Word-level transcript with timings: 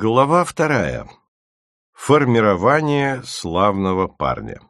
Глава 0.00 0.44
вторая. 0.44 1.08
Формирование 1.92 3.20
славного 3.24 4.06
парня. 4.06 4.60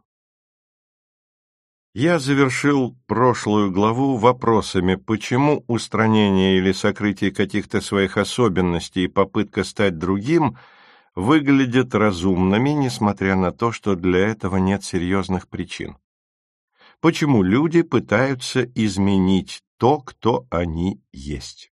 Я 1.92 2.18
завершил 2.18 2.96
прошлую 3.06 3.70
главу 3.70 4.17
вопросами, 4.17 4.94
почему 4.94 5.67
устранение 5.67 6.56
или 6.56 6.72
сокрытие 6.72 7.30
каких-то 7.30 7.83
своих 7.83 8.16
особенностей 8.16 9.04
и 9.04 9.09
попытка 9.09 9.64
стать 9.64 9.98
другим 9.98 10.56
выглядят 11.14 11.95
разумными, 11.95 12.71
несмотря 12.71 13.37
на 13.37 13.53
то, 13.53 13.71
что 13.71 13.97
для 13.97 14.29
этого 14.29 14.57
нет 14.57 14.83
серьезных 14.83 15.47
причин. 15.49 15.99
Почему 17.01 17.43
люди 17.43 17.83
пытаются 17.83 18.65
изменить 18.65 19.63
то, 19.77 20.01
кто 20.01 20.47
они 20.49 21.03
есть. 21.13 21.71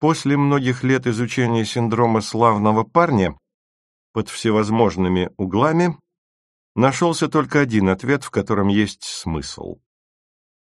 После 0.00 0.36
многих 0.36 0.84
лет 0.84 1.08
изучения 1.08 1.64
синдрома 1.64 2.20
славного 2.20 2.84
парня 2.84 3.36
под 4.12 4.28
всевозможными 4.28 5.30
углами 5.36 5.96
нашелся 6.76 7.28
только 7.28 7.60
один 7.60 7.88
ответ, 7.88 8.22
в 8.22 8.30
котором 8.30 8.68
есть 8.68 9.02
смысл. 9.02 9.78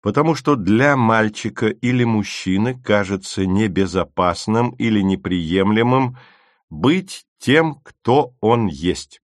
Потому 0.03 0.35
что 0.35 0.57
для 0.57 0.97
мальчика 0.97 1.69
или 1.69 2.03
мужчины 2.03 2.81
кажется 2.81 3.47
небезопасным 3.47 4.71
или 4.71 5.01
неприемлемым 5.01 6.19
быть 6.69 7.25
тем, 7.39 7.77
кто 7.85 8.35
он 8.41 8.67
есть. 8.67 9.21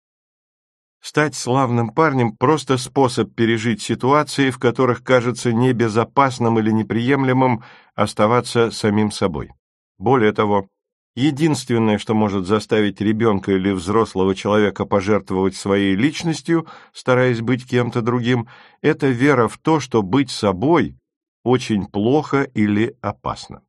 Стать 1.00 1.36
славным 1.36 1.92
парнем– 1.92 2.36
просто 2.38 2.78
способ 2.78 3.34
пережить 3.34 3.82
ситуации, 3.82 4.50
в 4.50 4.60
которых 4.60 5.04
кажется 5.04 5.54
небезопасным 5.54 6.60
или 6.60 6.72
неприемлемым 6.72 7.64
оставаться 7.94 8.72
самим 8.72 9.12
собой. 9.12 9.52
Более 9.98 10.34
того, 10.34 10.68
единственное, 11.16 11.98
что 11.98 12.14
может 12.14 12.46
заставить 12.46 13.02
ребенка 13.02 13.54
или 13.54 13.72
взрослого 13.72 14.36
человека 14.36 14.86
пожертвовать 14.86 15.56
своей 15.56 15.96
личностью, 15.96 16.68
стараясь 16.94 17.42
быть 17.42 17.68
кем-то 17.68 18.02
другим, 18.02 18.48
это 18.82 19.08
вера 19.08 19.48
в 19.48 19.58
то, 19.58 19.80
что 19.80 20.02
быть 20.02 20.32
собой 20.32 20.98
очень 21.44 21.86
плохо 21.86 22.44
или 22.44 22.98
опасно. 23.02 23.62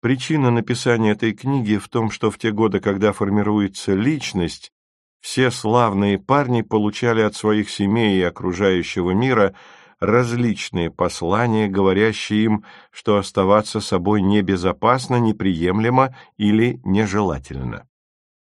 Причина 0.00 0.50
написания 0.50 1.12
этой 1.12 1.32
книги 1.32 1.76
в 1.76 1.88
том, 1.88 2.10
что 2.10 2.30
в 2.30 2.38
те 2.38 2.52
годы, 2.52 2.80
когда 2.80 3.12
формируется 3.12 3.94
личность, 3.94 4.70
все 5.20 5.50
славные 5.50 6.18
парни 6.18 6.62
получали 6.62 7.20
от 7.20 7.34
своих 7.34 7.68
семей 7.68 8.18
и 8.18 8.22
окружающего 8.22 9.10
мира– 9.10 9.54
различные 10.00 10.90
послания, 10.90 11.68
говорящие 11.68 12.44
им, 12.44 12.64
что 12.90 13.18
оставаться 13.18 13.80
собой 13.80 14.22
небезопасно, 14.22 15.16
неприемлемо 15.16 16.14
или 16.36 16.80
нежелательно. 16.84 17.86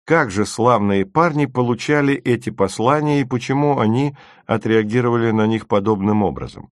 Как 0.04 0.30
же 0.30 0.44
славные 0.44 1.06
парни 1.06 1.46
получали 1.46 2.14
эти 2.14 2.50
послания 2.50 3.20
и 3.20 3.24
почему 3.24 3.78
они 3.78 4.16
отреагировали 4.46 5.30
на 5.30 5.46
них 5.46 5.68
подобным 5.68 6.22
образом? 6.22 6.70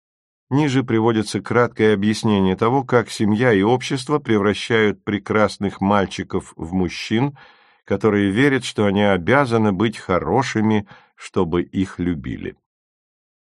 Ниже 0.48 0.84
приводится 0.84 1.40
краткое 1.40 1.92
объяснение 1.92 2.56
того, 2.56 2.84
как 2.84 3.10
семья 3.10 3.52
и 3.52 3.62
общество 3.62 4.20
превращают 4.20 5.02
прекрасных 5.02 5.80
мальчиков 5.80 6.52
в 6.56 6.72
мужчин, 6.72 7.36
которые 7.84 8.30
верят, 8.30 8.64
что 8.64 8.86
они 8.86 9.02
обязаны 9.02 9.72
быть 9.72 9.98
хорошими, 9.98 10.86
чтобы 11.16 11.62
их 11.62 11.98
любили. 11.98 12.56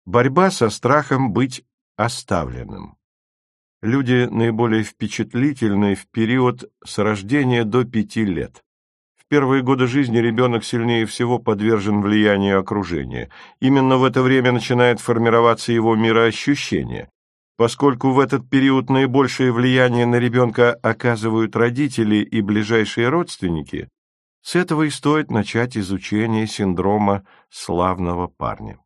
Борьба 0.05 0.49
со 0.49 0.69
страхом 0.69 1.31
быть 1.31 1.63
оставленным. 1.95 2.97
Люди 3.83 4.27
наиболее 4.31 4.83
впечатлительны 4.83 5.93
в 5.95 6.07
период 6.07 6.71
с 6.83 6.97
рождения 6.97 7.63
до 7.63 7.83
пяти 7.83 8.25
лет. 8.25 8.63
В 9.15 9.27
первые 9.27 9.61
годы 9.61 9.85
жизни 9.85 10.17
ребенок 10.17 10.63
сильнее 10.63 11.05
всего 11.05 11.37
подвержен 11.37 12.01
влиянию 12.01 12.59
окружения. 12.59 13.29
Именно 13.59 13.97
в 13.97 14.03
это 14.03 14.23
время 14.23 14.51
начинает 14.51 14.99
формироваться 14.99 15.71
его 15.71 15.95
мироощущение. 15.95 17.09
Поскольку 17.57 18.09
в 18.09 18.19
этот 18.19 18.49
период 18.49 18.89
наибольшее 18.89 19.51
влияние 19.51 20.07
на 20.07 20.15
ребенка 20.15 20.73
оказывают 20.73 21.55
родители 21.55 22.17
и 22.17 22.41
ближайшие 22.41 23.09
родственники, 23.09 23.87
с 24.41 24.55
этого 24.55 24.83
и 24.83 24.89
стоит 24.89 25.29
начать 25.29 25.77
изучение 25.77 26.47
синдрома 26.47 27.23
славного 27.49 28.27
парня. 28.27 28.79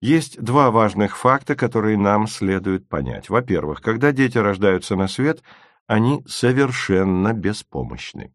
Есть 0.00 0.40
два 0.40 0.70
важных 0.70 1.16
факта, 1.16 1.56
которые 1.56 1.96
нам 1.96 2.28
следует 2.28 2.88
понять. 2.88 3.28
Во-первых, 3.28 3.80
когда 3.80 4.12
дети 4.12 4.38
рождаются 4.38 4.94
на 4.94 5.08
свет, 5.08 5.42
они 5.86 6.22
совершенно 6.26 7.32
беспомощны. 7.32 8.32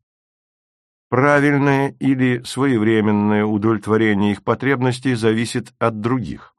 Правильное 1.10 1.96
или 2.00 2.42
своевременное 2.44 3.46
удовлетворение 3.46 4.32
их 4.32 4.44
потребностей 4.44 5.14
зависит 5.14 5.74
от 5.80 6.02
других. 6.02 6.54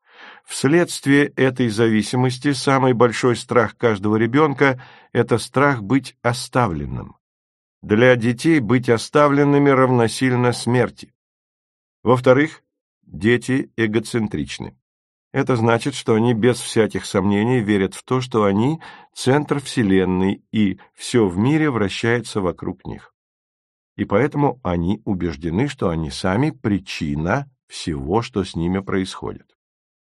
Вследствие 0.45 1.27
этой 1.37 1.69
зависимости 1.69 2.53
самый 2.53 2.93
большой 2.93 3.37
страх 3.37 3.77
каждого 3.77 4.17
ребенка– 4.17 4.81
это 5.13 5.39
страх 5.39 5.83
быть 5.83 6.17
оставленным. 6.23 7.17
Для 7.83 8.15
детей 8.17 8.61
быть 8.61 8.89
оставленными 8.89 9.69
равносильно 9.69 10.53
смерти. 10.53 11.13
Во-вторых, 12.03 12.63
дети 13.03 13.71
эгоцентричны. 13.77 14.77
Это 15.35 15.57
значит, 15.57 15.97
что 15.97 16.15
они 16.15 16.33
без 16.33 16.61
всяких 16.61 17.05
сомнений 17.05 17.59
верят 17.59 17.95
в 17.95 18.05
то, 18.05 18.21
что 18.21 18.45
они– 18.45 18.81
центр 19.13 19.61
Вселенной, 19.61 20.45
и 20.53 20.79
все 20.95 21.27
в 21.27 21.37
мире 21.37 21.73
вращается 21.73 22.41
вокруг 22.41 22.87
них. 22.87 23.13
И 23.97 24.05
поэтому 24.05 24.61
они 24.63 25.03
убеждены, 25.05 25.67
что 25.67 25.89
они 25.89 26.13
сами– 26.13 26.51
причина 26.63 27.51
всего, 27.67 28.23
что 28.23 28.45
с 28.45 28.55
ними 28.55 28.79
происходит. 28.79 29.57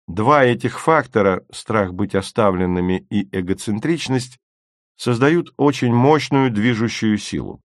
Два 0.06 0.44
этих 0.44 0.78
фактора– 0.78 1.42
страх 1.52 1.94
быть 1.94 2.14
оставленными 2.14 3.04
и 3.10 3.28
эгоцентричность– 3.36 4.38
создают 4.96 5.52
очень 5.56 5.92
мощную 5.92 6.52
движущую 6.52 7.18
силу. 7.18 7.60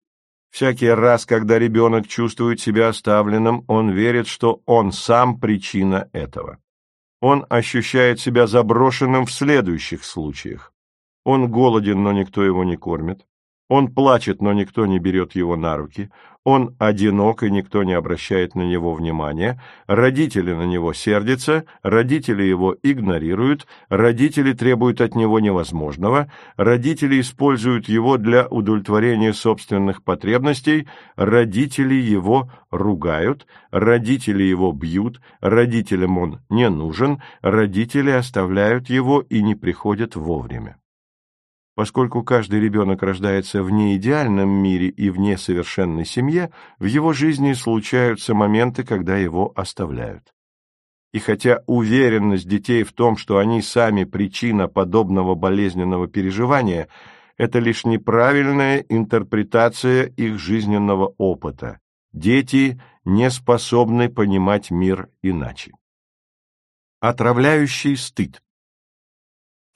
Всякий 0.50 0.88
раз, 0.88 1.24
когда 1.24 1.60
ребенок 1.60 2.08
чувствует 2.08 2.58
себя 2.58 2.88
оставленным, 2.88 3.64
он 3.68 3.90
верит, 3.90 4.26
что 4.26 4.60
он 4.66 4.90
сам 4.90 5.38
причина 5.38 6.10
этого 6.12 6.58
он 7.24 7.46
ощущает 7.48 8.20
себя 8.20 8.46
заброшенным 8.46 9.24
в 9.24 9.32
следующих 9.32 10.04
случаях. 10.04 10.74
Он 11.24 11.50
голоден, 11.50 12.02
но 12.02 12.12
никто 12.12 12.44
его 12.44 12.64
не 12.64 12.76
кормит. 12.76 13.26
Он 13.68 13.88
плачет, 13.88 14.42
но 14.42 14.52
никто 14.52 14.84
не 14.84 14.98
берет 14.98 15.34
его 15.34 15.56
на 15.56 15.76
руки. 15.76 16.10
Он 16.44 16.76
одинок, 16.78 17.42
и 17.42 17.50
никто 17.50 17.82
не 17.84 17.94
обращает 17.94 18.54
на 18.54 18.60
него 18.60 18.92
внимания. 18.92 19.58
Родители 19.86 20.52
на 20.52 20.64
него 20.64 20.92
сердятся, 20.92 21.64
родители 21.82 22.42
его 22.42 22.76
игнорируют, 22.82 23.66
родители 23.88 24.52
требуют 24.52 25.00
от 25.00 25.14
него 25.14 25.40
невозможного, 25.40 26.30
родители 26.58 27.18
используют 27.18 27.88
его 27.88 28.18
для 28.18 28.46
удовлетворения 28.46 29.32
собственных 29.32 30.02
потребностей, 30.02 30.86
родители 31.16 31.94
его 31.94 32.52
ругают, 32.70 33.46
родители 33.70 34.42
его 34.42 34.72
бьют, 34.72 35.22
родителям 35.40 36.18
он 36.18 36.40
не 36.50 36.68
нужен, 36.68 37.22
родители 37.40 38.10
оставляют 38.10 38.90
его 38.90 39.20
и 39.22 39.42
не 39.42 39.54
приходят 39.54 40.14
вовремя. 40.14 40.76
Поскольку 41.74 42.22
каждый 42.22 42.60
ребенок 42.60 43.02
рождается 43.02 43.62
в 43.62 43.70
неидеальном 43.70 44.48
мире 44.48 44.88
и 44.88 45.10
в 45.10 45.18
несовершенной 45.18 46.04
семье, 46.04 46.52
в 46.78 46.84
его 46.84 47.12
жизни 47.12 47.52
случаются 47.52 48.32
моменты, 48.32 48.84
когда 48.84 49.16
его 49.16 49.52
оставляют. 49.56 50.32
И 51.12 51.18
хотя 51.18 51.62
уверенность 51.66 52.48
детей 52.48 52.84
в 52.84 52.92
том, 52.92 53.16
что 53.16 53.38
они 53.38 53.60
сами 53.60 54.04
причина 54.04 54.68
подобного 54.68 55.34
болезненного 55.34 56.06
переживания, 56.06 56.88
это 57.36 57.58
лишь 57.58 57.84
неправильная 57.84 58.84
интерпретация 58.88 60.04
их 60.06 60.38
жизненного 60.38 61.14
опыта. 61.18 61.80
Дети 62.12 62.80
не 63.04 63.30
способны 63.30 64.08
понимать 64.08 64.70
мир 64.70 65.08
иначе. 65.22 65.72
Отравляющий 67.00 67.96
стыд 67.96 68.40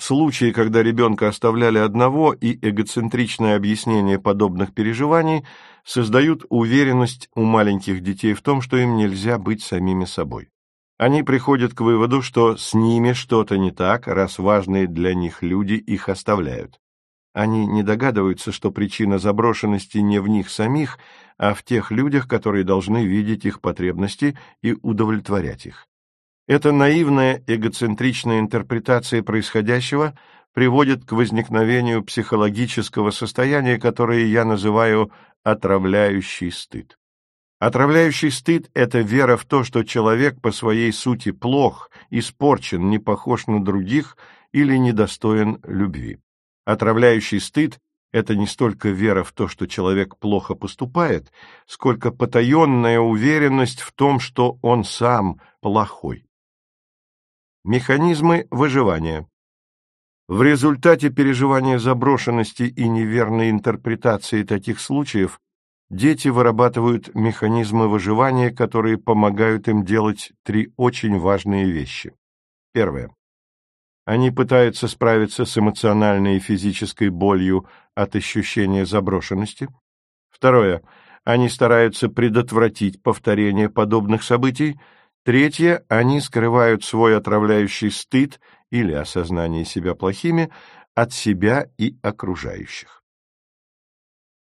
Случаи, 0.00 0.53
когда 0.53 0.83
ребенка 0.83 1.29
оставляли 1.29 1.79
одного, 1.79 2.33
и 2.33 2.56
эгоцентричное 2.62 3.56
объяснение 3.56 4.21
подобных 4.21 4.73
переживаний 4.73 5.45
создают 5.85 6.45
уверенность 6.49 7.29
у 7.35 7.43
маленьких 7.43 8.00
детей 8.00 8.35
в 8.35 8.41
том, 8.41 8.62
что 8.62 8.77
им 8.77 8.97
нельзя 8.97 9.39
быть 9.39 9.62
самими 9.62 10.05
собой. 10.05 10.50
Они 10.99 11.25
приходят 11.25 11.75
к 11.75 11.81
выводу, 11.81 12.23
что 12.23 12.56
с 12.56 12.75
ними 12.75 13.12
что-то 13.12 13.59
не 13.59 13.73
так, 13.73 14.06
раз 14.06 14.39
важные 14.39 14.87
для 14.87 15.15
них 15.15 15.43
люди 15.43 15.75
их 15.75 16.09
оставляют. 16.09 16.79
Они 17.33 17.67
не 17.67 17.83
догадываются, 17.83 18.53
что 18.53 18.71
причина 18.71 19.19
заброшенности 19.19 19.99
не 19.99 20.21
в 20.21 20.29
них 20.29 20.49
самих, 20.49 20.99
а 21.39 21.55
в 21.55 21.65
тех 21.65 21.91
людях, 21.91 22.29
которые 22.29 22.65
должны 22.65 23.05
видеть 23.05 23.45
их 23.45 23.61
потребности 23.61 24.39
и 24.62 24.77
удовлетворять 24.83 25.67
их. 25.67 25.88
Эта 26.49 26.73
наивная 26.73 27.45
эгоцентричная 27.47 28.41
интерпретация 28.41 29.23
происходящего 29.23 30.19
приводит 30.55 31.05
к 31.05 31.12
возникновению 31.12 32.03
психологического 32.03 33.11
состояния, 33.11 33.79
которое 33.79 34.25
я 34.25 34.47
называю 34.47 35.12
отравляющий 35.45 36.50
стыд. 36.50 36.97
Отравляющий 37.59 38.31
стыд– 38.31 38.71
это 38.75 39.00
вера 39.00 39.37
в 39.37 39.45
то, 39.45 39.62
что 39.62 39.85
человек 39.85 40.41
по 40.41 40.50
своей 40.50 40.91
сути 40.91 41.33
плох, 41.33 41.91
испорчен, 42.09 42.89
не 42.89 42.99
похож 42.99 43.47
на 43.47 43.62
других 43.62 44.17
или 44.50 44.75
недостоин 44.79 45.61
любви. 45.65 46.19
Отравляющий 46.65 47.41
стыд– 47.41 47.79
это 48.11 48.35
не 48.35 48.47
столько 48.47 48.89
вера 48.89 49.23
в 49.23 49.33
то, 49.33 49.49
что 49.49 49.67
человек 49.67 50.17
плохо 50.17 50.55
поступает, 50.55 51.31
сколько 51.67 52.11
потаенная 52.11 53.00
уверенность 53.00 53.81
в 53.81 53.93
том, 53.93 54.19
что 54.19 54.59
он 54.62 54.85
сам 54.85 55.43
плохой. 55.61 56.28
Механизмы 57.69 58.47
выживания 58.50 59.29
В 60.26 60.43
результате 60.43 61.11
переживания 61.11 61.79
заброшенности 61.79 62.62
и 62.62 62.88
неверной 62.88 63.50
интерпретации 63.50 64.43
таких 64.43 64.81
случаев 64.81 65.38
дети 65.91 66.29
вырабатывают 66.29 67.15
механизмы 67.15 67.88
выживания, 67.88 68.53
которые 68.53 68.97
помогают 68.97 69.69
им 69.69 69.85
делать 69.85 70.32
три 70.44 70.73
очень 70.79 71.19
важные 71.19 71.70
вещи. 71.70 72.15
Первое. 72.73 73.15
Они 74.06 74.31
пытаются 74.31 74.88
справиться 74.88 75.44
с 75.44 75.59
эмоциональной 75.59 76.38
и 76.38 76.41
физической 76.41 77.11
болью 77.11 77.67
от 77.94 78.17
ощущения 78.17 78.87
заброшенности. 78.87 79.69
Второе. 80.31 80.81
Они 81.23 81.50
стараются 81.50 82.09
предотвратить 82.09 83.03
повторение 83.03 83.69
подобных 83.69 84.23
событий. 84.23 84.81
Третье. 85.29 85.85
Они 85.91 86.23
скрывают 86.23 86.85
свой 86.85 87.15
отравляющий 87.15 87.91
стыд 87.91 88.41
или 88.71 88.95
осознание 88.95 89.67
себя 89.67 89.95
плохими 89.95 90.51
от 90.95 91.13
себя 91.13 91.71
и 91.77 91.99
окружающих. 92.01 93.03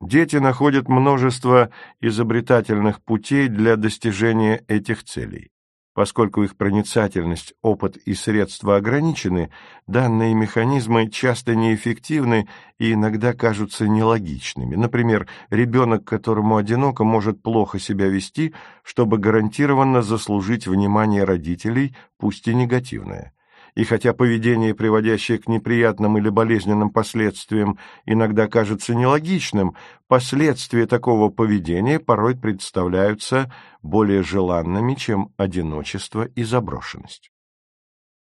Дети 0.02 0.38
находят 0.38 0.90
множество 0.90 1.70
изобретательных 2.00 3.00
путей 3.04 3.48
для 3.48 3.76
достижения 3.76 4.66
этих 4.68 5.04
целей. 5.04 5.52
Поскольку 5.94 6.44
их 6.44 6.56
проницательность, 6.56 7.54
опыт 7.62 7.98
и 7.98 8.14
средства 8.14 8.78
ограничены, 8.78 9.52
данные 9.88 10.34
механизмы 10.34 11.10
часто 11.10 11.54
неэффективны 11.54 12.48
и 12.80 12.94
иногда 12.94 13.34
кажутся 13.34 13.88
нелогичными. 13.90 14.76
Например, 14.76 15.28
ребенок, 15.50 16.06
которому 16.06 16.56
одиноко, 16.56 17.04
может 17.04 17.42
плохо 17.44 17.78
себя 17.78 18.08
вести, 18.08 18.54
чтобы 18.84 19.18
гарантированно 19.18 20.02
заслужить 20.02 20.66
внимание 20.66 21.26
родителей, 21.26 21.94
пусть 22.18 22.48
и 22.48 22.56
негативное 22.56 23.34
и 23.76 23.84
хотя 23.84 24.14
поведение, 24.14 24.76
приводящее 24.76 25.40
к 25.40 25.48
неприятным 25.48 26.18
или 26.18 26.30
болезненным 26.30 26.90
последствиям, 26.90 27.78
иногда 28.06 28.48
кажется 28.48 28.96
нелогичным, 28.96 29.76
последствия 30.08 30.86
такого 30.86 31.30
поведения 31.30 32.00
порой 32.00 32.36
представляются 32.36 33.52
более 33.82 34.24
желанными, 34.24 34.96
чем 34.96 35.34
одиночество 35.38 36.26
и 36.26 36.44
заброшенность. 36.44 37.32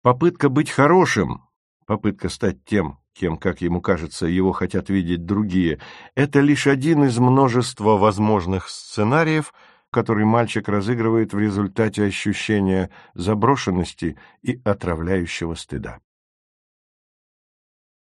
Попытка 0.02 0.50
быть 0.50 0.70
хорошим, 0.70 1.44
попытка 1.86 2.30
стать 2.30 2.64
тем, 2.64 3.00
кем, 3.14 3.38
как 3.38 3.62
ему 3.62 3.82
кажется, 3.82 4.28
его 4.28 4.52
хотят 4.52 4.90
видеть 4.90 5.26
другие, 5.26 5.80
это 6.16 6.40
лишь 6.40 6.68
один 6.68 7.04
из 7.04 7.18
множества 7.18 7.98
возможных 7.98 8.70
сценариев– 8.70 9.54
который 9.92 10.26
мальчик 10.26 10.68
разыгрывает 10.68 11.34
в 11.34 11.40
результате 11.40 12.04
ощущения 12.04 12.90
заброшенности 13.14 14.18
и 14.42 14.62
отравляющего 14.64 15.56
стыда. 15.56 16.00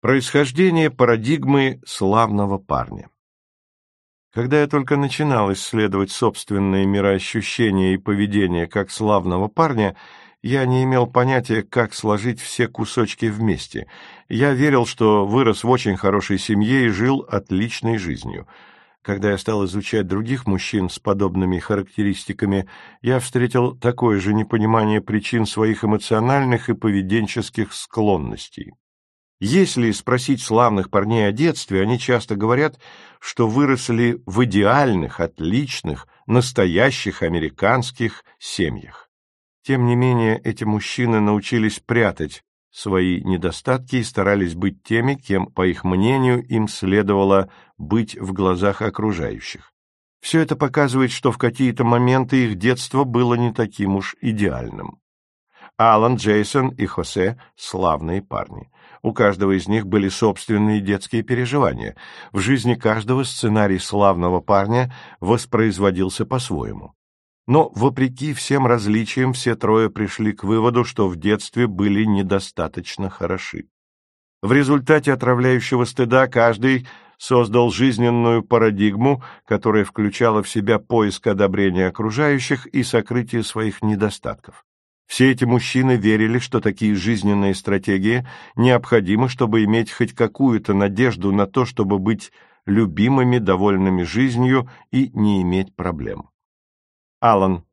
Происхождение 0.01 0.89
парадигмы 0.89 1.81
славного 1.85 2.57
парня 2.57 3.09
Когда 4.33 4.61
я 4.61 4.67
только 4.67 4.95
начинал 4.95 5.51
исследовать 5.53 6.11
собственные 6.11 6.85
мироощущения 6.85 7.93
и 7.93 7.97
поведение 7.97 8.67
как 8.67 8.89
славного 8.89 9.47
парня, 9.47 9.95
я 10.41 10.65
не 10.65 10.83
имел 10.83 11.05
понятия, 11.05 11.61
как 11.61 11.93
сложить 11.93 12.41
все 12.41 12.67
кусочки 12.67 13.27
вместе. 13.27 13.87
Я 14.27 14.53
верил, 14.53 14.87
что 14.87 15.27
вырос 15.27 15.63
в 15.63 15.69
очень 15.69 15.97
хорошей 15.97 16.39
семье 16.39 16.85
и 16.85 16.89
жил 16.89 17.25
отличной 17.29 17.97
жизнью— 17.97 18.47
когда 19.01 19.31
я 19.31 19.37
стал 19.37 19.65
изучать 19.65 20.07
других 20.07 20.45
мужчин 20.45 20.89
с 20.89 20.99
подобными 20.99 21.59
характеристиками, 21.59 22.67
я 23.01 23.19
встретил 23.19 23.75
такое 23.75 24.19
же 24.19 24.33
непонимание 24.33 25.01
причин 25.01 25.45
своих 25.45 25.83
эмоциональных 25.83 26.69
и 26.69 26.73
поведенческих 26.73 27.73
склонностей. 27.73 28.73
Если 29.39 29.89
спросить 29.89 30.43
славных 30.43 30.91
парней 30.91 31.27
о 31.27 31.31
детстве, 31.31 31.81
они 31.81 31.97
часто 31.97 32.35
говорят, 32.35 32.79
что 33.19 33.47
выросли 33.47 34.21
в 34.27 34.43
идеальных, 34.45 35.19
отличных, 35.19 36.07
настоящих 36.27 37.23
американских 37.23 38.23
семьях. 38.37 39.09
Тем 39.63 39.87
не 39.87 39.95
менее, 39.95 40.39
эти 40.43 40.63
мужчины 40.63 41.19
научились 41.19 41.79
прятать 41.79 42.43
свои 42.71 43.21
недостатки 43.23 43.97
и 43.97 44.03
старались 44.03 44.55
быть 44.55 44.83
теми, 44.83 45.15
кем, 45.15 45.47
по 45.47 45.65
их 45.65 45.83
мнению, 45.83 46.43
им 46.47 46.67
следовало 46.67 47.49
быть 47.77 48.17
в 48.17 48.33
глазах 48.33 48.81
окружающих. 48.81 49.71
Все 50.21 50.39
это 50.41 50.55
показывает, 50.55 51.11
что 51.11 51.31
в 51.31 51.37
какие-то 51.37 51.83
моменты 51.83 52.45
их 52.45 52.55
детство 52.55 53.03
было 53.03 53.33
не 53.33 53.51
таким 53.51 53.95
уж 53.95 54.15
идеальным. 54.21 54.99
Алан, 55.77 56.15
Джейсон 56.15 56.69
и 56.69 56.85
Хосе– 56.85 57.41
славные 57.55 58.21
парни. 58.21 58.69
У 59.01 59.13
каждого 59.13 59.57
из 59.57 59.67
них 59.67 59.87
были 59.87 60.09
собственные 60.09 60.79
детские 60.79 61.23
переживания. 61.23 61.95
В 62.31 62.39
жизни 62.39 62.75
каждого 62.75 63.23
сценарий 63.23 63.79
славного 63.79 64.41
парня 64.41 64.93
воспроизводился 65.19 66.25
по-своему. 66.25 66.93
Но, 67.51 67.69
вопреки 67.75 68.33
всем 68.33 68.65
различиям, 68.65 69.33
все 69.33 69.55
трое 69.55 69.89
пришли 69.89 70.31
к 70.31 70.45
выводу, 70.45 70.85
что 70.85 71.09
в 71.09 71.17
детстве 71.17 71.67
были 71.67 72.05
недостаточно 72.05 73.09
хороши. 73.09 73.65
В 74.41 74.53
результате 74.53 75.11
отравляющего 75.11 75.83
стыда 75.83 76.27
каждый 76.27 76.87
создал 77.17 77.69
жизненную 77.69 78.41
парадигму, 78.41 79.21
которая 79.43 79.83
включала 79.83 80.41
в 80.41 80.47
себя 80.47 80.79
поиск 80.79 81.27
одобрения 81.27 81.87
окружающих 81.87 82.67
и 82.67 82.83
сокрытие 82.83 83.43
своих 83.43 83.81
недостатков. 83.81 84.63
Все 85.05 85.29
эти 85.29 85.43
мужчины 85.43 85.97
верили, 85.97 86.39
что 86.39 86.61
такие 86.61 86.95
жизненные 86.95 87.53
стратегии 87.53 88.25
необходимы, 88.55 89.27
чтобы 89.27 89.65
иметь 89.65 89.91
хоть 89.91 90.15
какую-то 90.15 90.73
надежду 90.73 91.33
на 91.33 91.47
то, 91.47 91.65
чтобы 91.65 91.99
быть 91.99 92.31
любимыми, 92.65 93.39
довольными 93.39 94.03
жизнью 94.03 94.69
и 94.89 95.11
не 95.13 95.41
иметь 95.41 95.75
проблем. 95.75 96.30
Алан. 97.21 97.65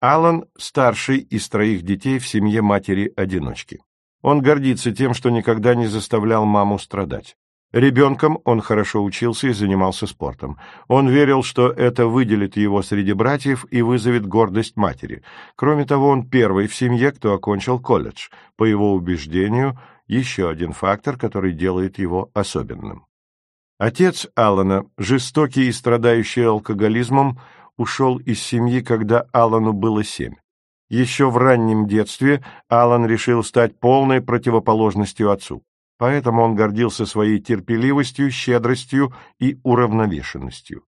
Алан– 0.00 0.46
старший 0.56 1.18
из 1.18 1.46
троих 1.50 1.82
детей 1.82 2.18
в 2.18 2.26
семье 2.26 2.62
матери-одиночки. 2.62 3.80
Он 4.22 4.40
гордится 4.40 4.92
тем, 4.92 5.12
что 5.12 5.28
никогда 5.28 5.74
не 5.74 5.88
заставлял 5.88 6.46
маму 6.46 6.78
страдать. 6.78 7.36
Ребенком 7.72 8.38
он 8.46 8.62
хорошо 8.62 9.04
учился 9.04 9.48
и 9.48 9.52
занимался 9.52 10.06
спортом. 10.06 10.58
Он 10.88 11.06
верил, 11.06 11.42
что 11.42 11.68
это 11.68 12.06
выделит 12.06 12.56
его 12.56 12.80
среди 12.80 13.12
братьев 13.12 13.66
и 13.70 13.82
вызовет 13.82 14.24
гордость 14.24 14.78
матери. 14.78 15.22
Кроме 15.54 15.84
того, 15.84 16.08
он 16.08 16.26
первый 16.26 16.66
в 16.66 16.74
семье, 16.74 17.12
кто 17.12 17.34
окончил 17.34 17.78
колледж. 17.78 18.30
По 18.56 18.64
его 18.64 18.94
убеждению, 18.94 19.78
еще 20.06 20.48
один 20.48 20.72
фактор, 20.72 21.18
который 21.18 21.52
делает 21.52 21.98
его 21.98 22.30
особенным. 22.32 23.04
Отец 23.78 24.28
Алана, 24.36 24.86
жестокий 24.96 25.66
и 25.66 25.72
страдающий 25.72 26.44
алкоголизмом, 26.44 27.38
ушел 27.76 28.18
из 28.18 28.40
семьи, 28.42 28.80
когда 28.80 29.26
Алану 29.32 29.72
было 29.72 30.04
семь. 30.04 30.34
Еще 30.88 31.30
в 31.30 31.38
раннем 31.38 31.86
детстве 31.86 32.44
Алан 32.68 33.06
решил 33.06 33.42
стать 33.42 33.80
полной 33.80 34.20
противоположностью 34.20 35.30
отцу. 35.30 35.62
Поэтому 35.98 36.42
он 36.42 36.54
гордился 36.54 37.06
своей 37.06 37.38
терпеливостью, 37.40 38.30
щедростью 38.30 39.14
и 39.38 39.58
уравновешенностью. 39.62 40.84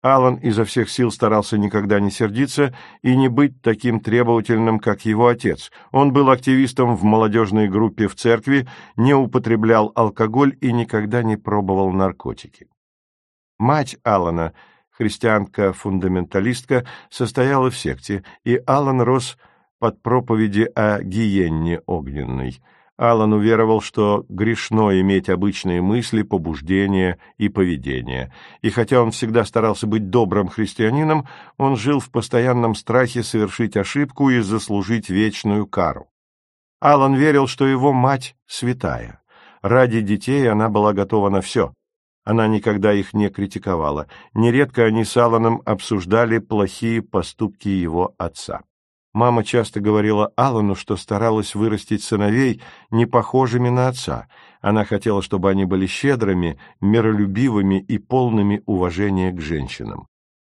Алан 0.00 0.36
изо 0.36 0.64
всех 0.64 0.90
сил 0.90 1.10
старался 1.10 1.58
никогда 1.58 1.98
не 1.98 2.10
сердиться 2.10 2.74
и 3.02 3.16
не 3.16 3.28
быть 3.28 3.60
таким 3.62 4.00
требовательным, 4.00 4.78
как 4.78 5.04
его 5.04 5.28
отец. 5.28 5.72
Он 5.92 6.12
был 6.12 6.30
активистом 6.30 6.94
в 6.94 7.02
молодежной 7.04 7.68
группе 7.68 8.06
в 8.06 8.14
церкви, 8.14 8.68
не 8.96 9.12
употреблял 9.12 9.92
алкоголь 9.94 10.56
и 10.60 10.72
никогда 10.72 11.22
не 11.22 11.36
пробовал 11.36 11.90
наркотики. 11.90 12.68
Мать 13.58 13.96
Алана– 14.04 14.52
христианка-фундаменталистка, 14.96 16.86
состояла 17.10 17.70
в 17.70 17.76
секте, 17.76 18.24
и 18.44 18.60
Алан 18.66 19.00
рос 19.00 19.36
под 19.78 20.02
проповеди 20.02 20.70
о 20.74 21.02
гиенне 21.02 21.80
огненной. 21.86 22.60
Алан 22.96 23.32
уверовал, 23.32 23.80
что 23.80 24.24
грешно 24.28 25.00
иметь 25.00 25.28
обычные 25.28 25.82
мысли, 25.82 26.22
побуждения 26.22 27.18
и 27.38 27.48
поведение. 27.48 28.32
И 28.62 28.70
хотя 28.70 29.02
он 29.02 29.10
всегда 29.10 29.44
старался 29.44 29.88
быть 29.88 30.10
добрым 30.10 30.46
христианином, 30.46 31.26
он 31.56 31.76
жил 31.76 31.98
в 31.98 32.10
постоянном 32.10 32.76
страхе 32.76 33.24
совершить 33.24 33.76
ошибку 33.76 34.30
и 34.30 34.38
заслужить 34.40 35.10
вечную 35.10 35.66
кару. 35.66 36.08
Алан 36.80 37.14
верил, 37.14 37.48
что 37.48 37.66
его 37.66 37.92
мать 37.92 38.36
святая. 38.46 39.20
Ради 39.60 40.00
детей 40.00 40.48
она 40.48 40.68
была 40.68 40.92
готова 40.92 41.30
на 41.30 41.40
все. 41.40 41.72
Она 42.24 42.46
никогда 42.48 42.92
их 42.92 43.12
не 43.12 43.28
критиковала. 43.28 44.06
Нередко 44.32 44.84
они 44.84 45.04
с 45.04 45.16
Алланом 45.16 45.60
обсуждали 45.66 46.38
плохие 46.38 47.02
поступки 47.02 47.68
его 47.68 48.14
отца. 48.18 48.62
Мама 49.12 49.44
часто 49.44 49.80
говорила 49.80 50.32
Аллану, 50.34 50.74
что 50.74 50.96
старалась 50.96 51.54
вырастить 51.54 52.02
сыновей 52.02 52.60
не 52.90 53.06
похожими 53.06 53.68
на 53.68 53.88
отца. 53.88 54.26
Она 54.60 54.84
хотела, 54.84 55.22
чтобы 55.22 55.50
они 55.50 55.66
были 55.66 55.86
щедрыми, 55.86 56.58
миролюбивыми 56.80 57.80
и 57.80 57.98
полными 57.98 58.62
уважения 58.66 59.30
к 59.30 59.40
женщинам. 59.40 60.08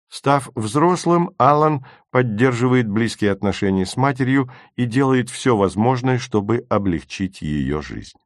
Став 0.09 0.49
взрослым, 0.53 1.31
Аллан 1.39 1.85
поддерживает 2.11 2.87
близкие 2.87 3.31
отношения 3.31 3.85
с 3.85 3.97
матерью 3.97 4.49
и 4.75 4.85
делает 4.85 5.29
все 5.29 5.57
возможное, 5.57 6.19
чтобы 6.19 6.65
облегчить 6.69 7.41
ее 7.41 7.81
жизнь. 7.81 8.17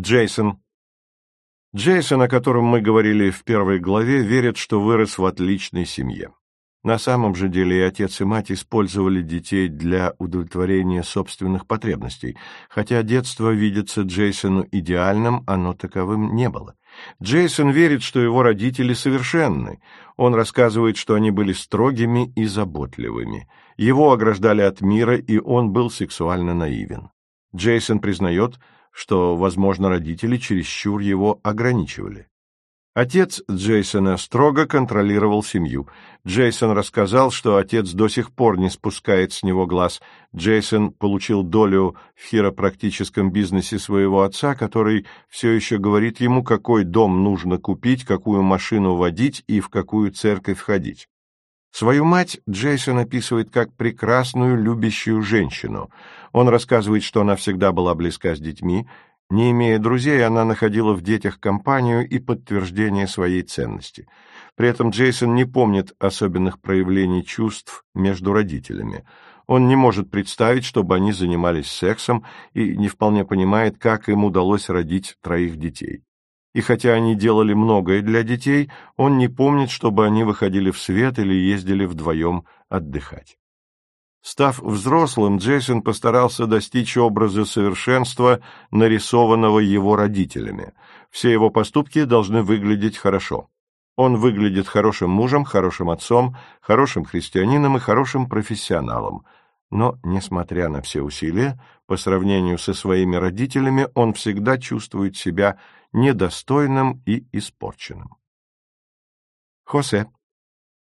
Джейсон 0.00 0.60
Джейсон, 1.74 2.22
о 2.22 2.28
котором 2.28 2.64
мы 2.64 2.80
говорили 2.80 3.30
в 3.30 3.42
первой 3.42 3.80
главе, 3.80 4.22
верит, 4.22 4.56
что 4.56 4.80
вырос 4.80 5.18
в 5.18 5.24
отличной 5.24 5.86
семье. 5.86 6.32
На 6.84 6.98
самом 6.98 7.34
же 7.34 7.48
деле 7.48 7.78
и 7.78 7.82
отец, 7.82 8.20
и 8.20 8.24
мать 8.24 8.52
использовали 8.52 9.22
детей 9.22 9.66
для 9.68 10.14
удовлетворения 10.18 11.02
собственных 11.02 11.66
потребностей, 11.66 12.36
хотя 12.68 13.02
детство 13.02 13.50
видится 13.50 14.02
Джейсону 14.02 14.68
идеальным, 14.70 15.42
оно 15.48 15.74
таковым 15.74 16.36
не 16.36 16.48
было. 16.48 16.76
Джейсон 17.20 17.70
верит, 17.70 18.04
что 18.04 18.20
его 18.20 18.44
родители 18.44 18.92
совершенны. 18.92 19.80
Он 20.16 20.32
рассказывает, 20.32 20.96
что 20.96 21.14
они 21.14 21.32
были 21.32 21.52
строгими 21.52 22.32
и 22.36 22.44
заботливыми. 22.44 23.48
Его 23.76 24.12
ограждали 24.12 24.62
от 24.62 24.80
мира, 24.80 25.16
и 25.16 25.38
он 25.38 25.72
был 25.72 25.90
сексуально 25.90 26.54
наивен. 26.54 27.10
Джейсон 27.54 27.98
признает, 27.98 28.60
что, 28.98 29.36
возможно, 29.36 29.88
родители 29.88 30.38
чересчур 30.38 30.98
его 30.98 31.38
ограничивали. 31.44 32.26
Отец 32.94 33.40
Джейсона 33.48 34.16
строго 34.16 34.66
контролировал 34.66 35.44
семью. 35.44 35.86
Джейсон 36.26 36.72
рассказал, 36.72 37.30
что 37.30 37.58
отец 37.58 37.92
до 37.92 38.08
сих 38.08 38.32
пор 38.32 38.58
не 38.58 38.70
спускает 38.70 39.32
с 39.32 39.44
него 39.44 39.68
глаз. 39.68 40.02
Джейсон 40.34 40.90
получил 40.90 41.44
долю 41.44 41.94
в 42.16 42.28
хиропрактическом 42.28 43.30
бизнесе 43.30 43.78
своего 43.78 44.22
отца, 44.22 44.56
который 44.56 45.06
все 45.28 45.52
еще 45.52 45.78
говорит 45.78 46.18
ему, 46.18 46.42
какой 46.42 46.82
дом 46.82 47.22
нужно 47.22 47.58
купить, 47.58 48.04
какую 48.04 48.42
машину 48.42 48.96
водить 48.96 49.44
и 49.46 49.60
в 49.60 49.68
какую 49.68 50.10
церковь 50.10 50.58
ходить. 50.58 51.06
Свою 51.70 52.04
мать 52.04 52.40
Джейсон 52.48 52.98
описывает 52.98 53.50
как 53.50 53.74
прекрасную, 53.74 54.60
любящую 54.60 55.22
женщину. 55.22 55.90
Он 56.32 56.48
рассказывает, 56.48 57.02
что 57.02 57.20
она 57.20 57.36
всегда 57.36 57.72
была 57.72 57.94
близка 57.94 58.34
с 58.34 58.40
детьми, 58.40 58.86
не 59.30 59.50
имея 59.50 59.78
друзей, 59.78 60.24
она 60.24 60.46
находила 60.46 60.94
в 60.94 61.02
детях 61.02 61.38
компанию 61.38 62.08
и 62.08 62.18
подтверждение 62.18 63.06
своей 63.06 63.42
ценности. 63.42 64.08
При 64.56 64.68
этом 64.68 64.88
Джейсон 64.88 65.34
не 65.34 65.44
помнит 65.44 65.92
особенных 65.98 66.60
проявлений 66.60 67.22
чувств 67.22 67.84
между 67.94 68.32
родителями. 68.32 69.04
Он 69.46 69.68
не 69.68 69.76
может 69.76 70.10
представить, 70.10 70.64
чтобы 70.64 70.96
они 70.96 71.12
занимались 71.12 71.70
сексом, 71.70 72.24
и 72.54 72.74
не 72.74 72.88
вполне 72.88 73.24
понимает, 73.26 73.76
как 73.78 74.08
им 74.08 74.24
удалось 74.24 74.70
родить 74.70 75.16
троих 75.20 75.58
детей. 75.58 76.04
И 76.54 76.60
хотя 76.60 76.92
они 76.94 77.14
делали 77.14 77.52
многое 77.54 78.02
для 78.02 78.22
детей, 78.22 78.70
он 78.96 79.18
не 79.18 79.28
помнит, 79.28 79.70
чтобы 79.70 80.06
они 80.06 80.24
выходили 80.24 80.70
в 80.70 80.78
свет 80.78 81.18
или 81.18 81.34
ездили 81.34 81.84
вдвоем 81.84 82.44
отдыхать. 82.68 83.38
Став 84.20 84.58
взрослым, 84.58 85.38
Джейсон 85.38 85.82
постарался 85.82 86.46
достичь 86.46 86.96
образа 86.96 87.44
совершенства, 87.44 88.40
нарисованного 88.70 89.60
его 89.60 89.96
родителями. 89.96 90.72
Все 91.10 91.30
его 91.30 91.50
поступки 91.50 92.04
должны 92.04 92.42
выглядеть 92.42 92.98
хорошо. 92.98 93.48
Он 93.96 94.16
выглядит 94.16 94.68
хорошим 94.68 95.10
мужем, 95.10 95.44
хорошим 95.44 95.90
отцом, 95.90 96.36
хорошим 96.60 97.04
христианином 97.04 97.76
и 97.76 97.80
хорошим 97.80 98.28
профессионалом. 98.28 99.24
Но, 99.70 99.98
несмотря 100.02 100.68
на 100.68 100.82
все 100.82 101.02
усилия, 101.02 101.60
по 101.86 101.96
сравнению 101.96 102.58
со 102.58 102.74
своими 102.74 103.16
родителями, 103.16 103.88
он 103.94 104.12
всегда 104.12 104.56
чувствует 104.56 105.16
себя 105.16 105.58
недостойным 105.92 107.02
и 107.06 107.26
испорченным. 107.32 108.16
Хосе. 109.64 110.10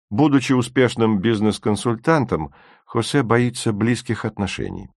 Будучи 0.09 0.53
успешным 0.53 1.19
бизнес-консультантом, 1.19 2.53
Хосе 2.85 3.23
боится 3.23 3.71
близких 3.73 4.25
отношений. 4.25 4.89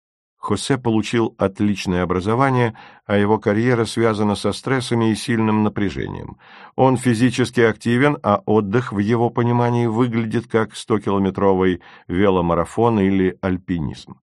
Хосе 0.44 0.76
получил 0.76 1.34
отличное 1.38 2.02
образование, 2.02 2.76
а 3.06 3.16
его 3.16 3.38
карьера 3.38 3.86
связана 3.86 4.34
со 4.34 4.52
стрессами 4.52 5.10
и 5.10 5.14
сильным 5.14 5.62
напряжением. 5.62 6.36
Он 6.76 6.98
физически 6.98 7.60
активен, 7.60 8.18
а 8.22 8.42
отдых 8.44 8.92
в 8.92 8.98
его 8.98 9.30
понимании 9.30 9.86
выглядит 9.86 10.46
как 10.46 10.74
100-километровый 10.74 11.80
веломарафон 12.08 13.00
или 13.00 13.38
альпинизм. 13.40 14.20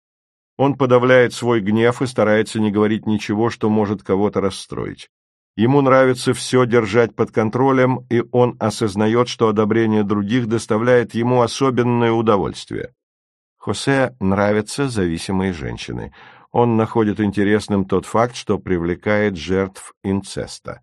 Он 0.57 0.75
подавляет 0.75 1.33
свой 1.33 1.59
гнев 1.59 2.03
и 2.03 2.05
старается 2.05 2.59
не 2.59 2.69
говорить 2.69 3.07
ничего, 3.07 3.49
что 3.49 3.67
может 3.67 4.03
кого-то 4.03 4.41
расстроить. 4.41 5.09
Ему 5.55 5.81
нравится 5.81 6.33
все 6.33 6.65
держать 6.65 7.15
под 7.15 7.31
контролем, 7.31 8.05
и 8.09 8.23
он 8.31 8.55
осознает, 8.59 9.27
что 9.27 9.49
одобрение 9.49 10.03
других 10.03 10.47
доставляет 10.47 11.13
ему 11.13 11.41
особенное 11.41 12.11
удовольствие. 12.11 12.93
Хосе 13.57 14.15
нравятся 14.19 14.89
зависимые 14.89 15.53
женщины. 15.53 16.13
Он 16.51 16.77
находит 16.77 17.19
интересным 17.19 17.85
тот 17.85 18.05
факт, 18.05 18.35
что 18.35 18.57
привлекает 18.57 19.37
жертв 19.37 19.93
инцеста. 20.03 20.81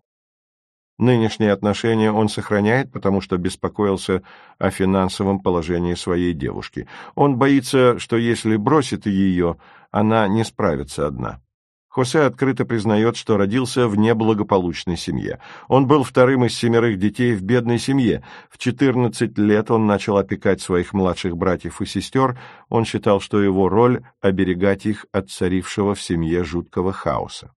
Нынешние 0.99 1.53
отношения 1.53 2.11
он 2.11 2.29
сохраняет, 2.29 2.91
потому 2.91 3.21
что 3.21 3.37
беспокоился 3.37 4.21
о 4.57 4.69
финансовом 4.69 5.39
положении 5.39 5.93
своей 5.93 6.33
девушки. 6.33 6.87
Он 7.15 7.37
боится, 7.37 7.97
что 7.99 8.17
если 8.17 8.57
бросит 8.57 9.05
ее, 9.05 9.57
она 9.91 10.27
не 10.27 10.43
справится 10.43 11.07
одна. 11.07 11.41
Хосе 11.89 12.21
открыто 12.21 12.65
признает, 12.65 13.17
что 13.17 13.35
родился 13.35 13.87
в 13.87 13.97
неблагополучной 13.97 14.95
семье. 14.95 15.39
Он 15.67 15.87
был 15.87 16.03
вторым 16.03 16.45
из 16.45 16.55
семерых 16.55 16.99
детей 16.99 17.33
в 17.33 17.41
бедной 17.41 17.79
семье. 17.79 18.23
В 18.51 18.59
14 18.59 19.35
лет 19.39 19.71
он 19.71 19.87
начал 19.87 20.17
опекать 20.17 20.61
своих 20.61 20.93
младших 20.93 21.35
братьев 21.35 21.81
и 21.81 21.87
сестер. 21.87 22.39
Он 22.69 22.85
считал, 22.85 23.19
что 23.19 23.41
его 23.41 23.69
роль— 23.69 24.03
оберегать 24.21 24.85
их 24.85 25.07
от 25.11 25.31
царившего 25.31 25.95
в 25.95 26.01
семье 26.01 26.43
жуткого 26.43 26.93
хаоса. 26.93 27.51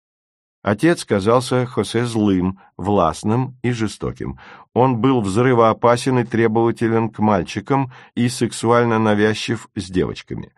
Отец 0.63 1.05
казался 1.05 1.67
Хосе 1.67 2.07
злым, 2.07 2.61
властным 2.77 3.59
и 3.63 3.73
жестоким. 3.73 4.39
Он 4.75 4.99
был 4.99 5.21
взрывоопасен 5.21 6.21
и 6.21 6.25
требователен 6.25 7.11
к 7.11 7.19
мальчикам 7.19 7.93
и 8.15 8.29
сексуально 8.29 8.99
навязчив 8.99 9.69
с 9.75 9.91
девочками. 9.91 10.53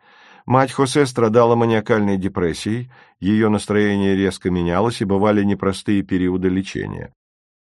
Мать 0.46 0.72
Хосе 0.72 1.06
страдала 1.06 1.54
маниакальной 1.54 2.18
депрессией, 2.18 2.90
ее 3.18 3.48
настроение 3.48 4.14
резко 4.14 4.50
менялось 4.50 5.00
и 5.00 5.06
бывали 5.06 5.42
непростые 5.42 6.02
периоды 6.02 6.48
лечения. 6.48 7.12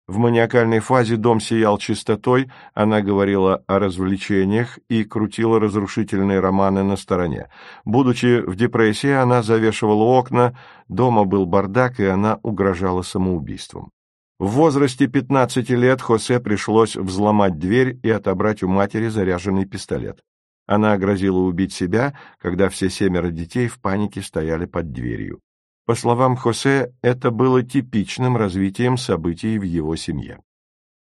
В 0.07 0.17
маниакальной 0.17 0.79
фазе 0.79 1.17
дом 1.17 1.39
сиял 1.39 1.77
чистотой, 1.77 2.51
она 2.73 3.03
говорила 3.03 3.63
о 3.67 3.79
развлечениях 3.79 4.79
и 4.89 5.05
крутила 5.05 5.61
разрушительные 5.61 6.41
романы 6.41 6.83
на 6.83 6.97
стороне. 6.97 7.51
Будучи 7.85 8.41
в 8.41 8.55
депрессии, 8.55 9.11
она 9.11 9.43
завешивала 9.43 10.05
окна, 10.05 10.57
дома 10.89 11.25
был 11.25 11.45
бардак, 11.45 12.01
и 12.01 12.07
она 12.07 12.39
угрожала 12.43 13.03
самоубийством. 13.03 13.91
В 14.39 14.51
возрасте 14.53 15.09
15 15.09 15.69
лет 15.71 16.01
Хосе 16.01 16.41
пришлось 16.41 16.95
взломать 16.97 17.59
дверь 17.59 17.99
и 18.03 18.09
отобрать 18.09 18.63
у 18.63 18.69
матери 18.69 19.09
заряженный 19.09 19.67
пистолет. 19.67 20.21
Она 20.69 20.99
грозила 20.99 21.39
убить 21.39 21.73
себя, 21.73 22.13
когда 22.39 22.69
все 22.69 22.91
семеро 22.91 23.31
детей 23.31 23.69
в 23.69 23.81
панике 23.81 24.21
стояли 24.21 24.67
под 24.67 24.93
дверью. 24.93 25.41
По 25.87 25.95
словам 25.95 26.37
Хосе, 26.37 26.93
это 27.01 27.31
было 27.31 27.63
типичным 27.63 28.37
развитием 28.37 28.99
событий 28.99 29.59
в 29.59 29.63
его 29.63 29.97
семье. 29.97 30.41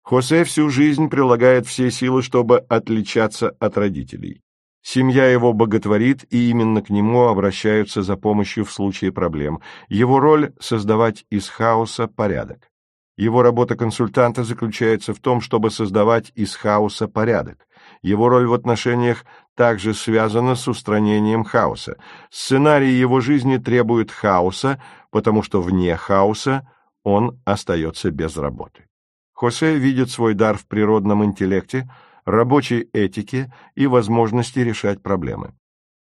Хосе 0.04 0.46
всю 0.46 0.70
жизнь 0.70 1.10
прилагает 1.10 1.68
все 1.68 1.92
силы, 1.92 2.22
чтобы 2.22 2.60
отличаться 2.60 3.50
от 3.60 3.78
родителей. 3.78 4.42
Семья 4.84 5.30
его 5.30 5.52
боготворит, 5.52 6.26
и 6.34 6.50
именно 6.50 6.82
к 6.82 6.90
нему 6.90 7.28
обращаются 7.28 8.04
за 8.04 8.16
помощью 8.16 8.64
в 8.64 8.72
случае 8.72 9.12
проблем. 9.12 9.60
Его 9.90 10.22
роль— 10.22 10.54
создавать 10.62 11.26
из 11.30 11.50
хаоса 11.50 12.08
порядок. 12.08 12.72
Его 13.18 13.44
работа 13.44 13.76
консультанта 13.76 14.44
заключается 14.44 15.14
в 15.14 15.20
том, 15.20 15.42
чтобы 15.42 15.70
создавать 15.70 16.32
из 16.34 16.56
хаоса 16.56 17.08
порядок. 17.08 17.68
Его 18.02 18.30
роль 18.30 18.48
в 18.48 18.54
отношениях 18.54 19.26
также 19.56 19.94
связана 19.94 20.56
с 20.56 20.68
устранением 20.68 21.44
хаоса. 21.44 21.98
Сценарий 22.30 22.94
его 22.94 23.20
жизни 23.20 23.58
требует 23.58 24.12
хаоса, 24.12 24.82
потому 25.12 25.44
что 25.44 25.62
вне 25.62 25.96
хаоса 25.96 26.68
он 27.04 27.40
остается 27.46 28.12
без 28.12 28.38
работы. 28.38 28.86
Хосе 29.34 29.78
видит 29.78 30.10
свой 30.12 30.34
дар 30.34 30.58
в 30.58 30.68
природном 30.68 31.26
интеллекте, 31.26 31.90
рабочей 32.26 32.90
этике 32.94 33.52
и 33.76 33.88
возможности 33.88 34.60
решать 34.60 35.02
проблемы. 35.02 35.54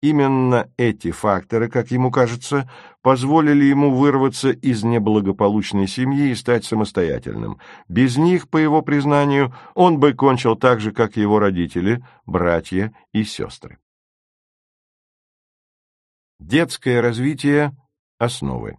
Именно 0.00 0.70
эти 0.76 1.10
факторы, 1.10 1.68
как 1.68 1.90
ему 1.90 2.12
кажется, 2.12 2.70
позволили 3.02 3.64
ему 3.64 3.96
вырваться 3.96 4.50
из 4.50 4.84
неблагополучной 4.84 5.88
семьи 5.88 6.30
и 6.30 6.36
стать 6.36 6.64
самостоятельным. 6.64 7.58
Без 7.88 8.16
них, 8.16 8.48
по 8.48 8.58
его 8.58 8.80
признанию, 8.82 9.52
он 9.74 9.98
бы 9.98 10.12
кончил 10.12 10.54
так 10.54 10.78
же, 10.78 10.92
как 10.92 11.16
его 11.16 11.40
родители, 11.40 12.04
братья 12.26 12.94
и 13.12 13.24
сестры. 13.24 13.78
Детское 16.38 17.00
развитие– 17.00 17.76
основы. 18.18 18.78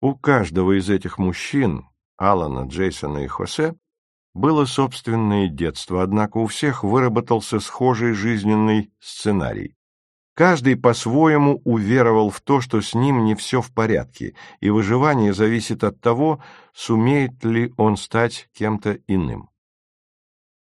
У 0.00 0.14
каждого 0.14 0.78
из 0.78 0.88
этих 0.88 1.18
мужчин, 1.18 1.86
Алана, 2.16 2.66
Джейсона 2.66 3.18
и 3.18 3.26
Хосе, 3.26 3.74
было 4.32 4.64
собственное 4.64 5.48
детство, 5.48 6.02
однако 6.02 6.38
у 6.38 6.46
всех 6.46 6.84
выработался 6.84 7.60
схожий 7.60 8.12
жизненный 8.12 8.90
сценарий. 8.98 9.76
Каждый 10.36 10.76
по-своему 10.76 11.62
уверовал 11.64 12.28
в 12.28 12.42
то, 12.42 12.60
что 12.60 12.82
с 12.82 12.94
ним 12.94 13.24
не 13.24 13.34
все 13.34 13.62
в 13.62 13.72
порядке, 13.72 14.34
и 14.60 14.68
выживание 14.68 15.32
зависит 15.32 15.82
от 15.82 15.98
того, 16.02 16.42
сумеет 16.74 17.42
ли 17.42 17.72
он 17.78 17.96
стать 17.96 18.50
кем-то 18.52 18.98
иным. 19.06 19.48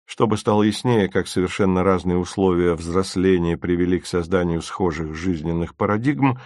Чтобы 0.05 0.37
стало 0.37 0.63
яснее, 0.63 1.09
как 1.09 1.27
совершенно 1.27 1.83
разные 1.83 2.17
условия 2.17 2.73
взросления 2.75 3.57
привели 3.57 3.99
к 3.99 4.05
созданию 4.05 4.61
схожих 4.61 5.13
жизненных 5.13 5.75
парадигм, 5.75 6.39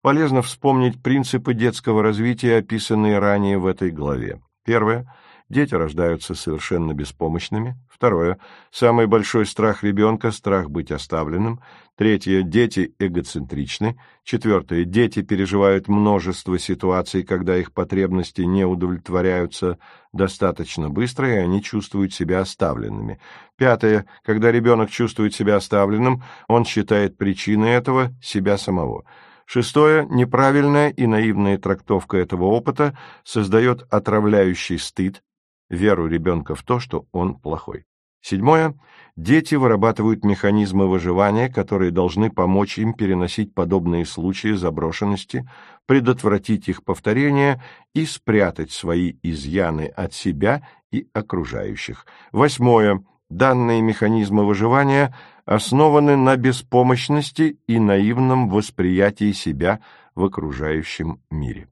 полезно 0.00 0.40
вспомнить 0.42 1.02
принципы 1.02 1.54
детского 1.54 2.04
развития, 2.04 2.58
описанные 2.58 3.18
ранее 3.18 3.58
в 3.58 3.66
этой 3.66 3.90
главе. 3.90 4.40
Первое– 4.64 5.12
дети 5.48 5.74
рождаются 5.74 6.34
совершенно 6.34 6.92
беспомощными. 6.92 7.76
Второе. 7.88 8.38
Самый 8.70 9.06
большой 9.06 9.46
страх 9.46 9.82
ребенка– 9.82 10.30
страх 10.32 10.70
быть 10.70 10.90
оставленным. 10.90 11.60
Третье. 11.96 12.42
Дети 12.42 12.94
эгоцентричны. 12.98 13.98
Четвертое. 14.22 14.84
Дети 14.84 15.22
переживают 15.22 15.88
множество 15.88 16.58
ситуаций, 16.58 17.22
когда 17.22 17.56
их 17.56 17.72
потребности 17.72 18.42
не 18.42 18.64
удовлетворяются 18.64 19.78
достаточно 20.12 20.90
быстро, 20.90 21.32
и 21.32 21.36
они 21.36 21.62
чувствуют 21.62 22.12
себя 22.12 22.40
оставленными. 22.40 23.18
Пятое. 23.56 24.06
Когда 24.24 24.52
ребенок 24.52 24.90
чувствует 24.90 25.34
себя 25.34 25.56
оставленным, 25.56 26.22
он 26.48 26.64
считает 26.64 27.16
причиной 27.16 27.70
этого 27.70 28.12
себя 28.22 28.58
самого. 28.58 29.04
Шестое. 29.46 30.06
Неправильная 30.10 30.90
и 30.90 31.06
наивная 31.06 31.56
трактовка 31.56 32.16
этого 32.16 32.44
опыта 32.46 32.98
создает 33.22 33.86
отравляющий 33.90 34.78
стыд, 34.78 35.22
веру 35.70 36.06
ребенка 36.06 36.54
в 36.54 36.62
то, 36.62 36.78
что 36.78 37.06
он 37.12 37.34
плохой. 37.34 37.84
Седьмое. 38.20 38.74
Дети 39.14 39.54
вырабатывают 39.54 40.24
механизмы 40.24 40.88
выживания, 40.88 41.48
которые 41.48 41.92
должны 41.92 42.28
помочь 42.28 42.76
им 42.76 42.92
переносить 42.92 43.54
подобные 43.54 44.04
случаи 44.04 44.52
заброшенности, 44.54 45.48
предотвратить 45.86 46.68
их 46.68 46.82
повторение 46.82 47.62
и 47.94 48.04
спрятать 48.04 48.72
свои 48.72 49.14
изъяны 49.22 49.86
от 49.86 50.12
себя 50.12 50.66
и 50.90 51.06
окружающих. 51.12 52.04
Восьмое. 52.32 53.04
Данные 53.28 53.80
механизмы 53.80 54.44
выживания 54.44 55.14
основаны 55.44 56.16
на 56.16 56.36
беспомощности 56.36 57.58
и 57.68 57.78
наивном 57.78 58.48
восприятии 58.48 59.30
себя 59.30 59.80
в 60.16 60.24
окружающем 60.24 61.20
мире 61.30 61.68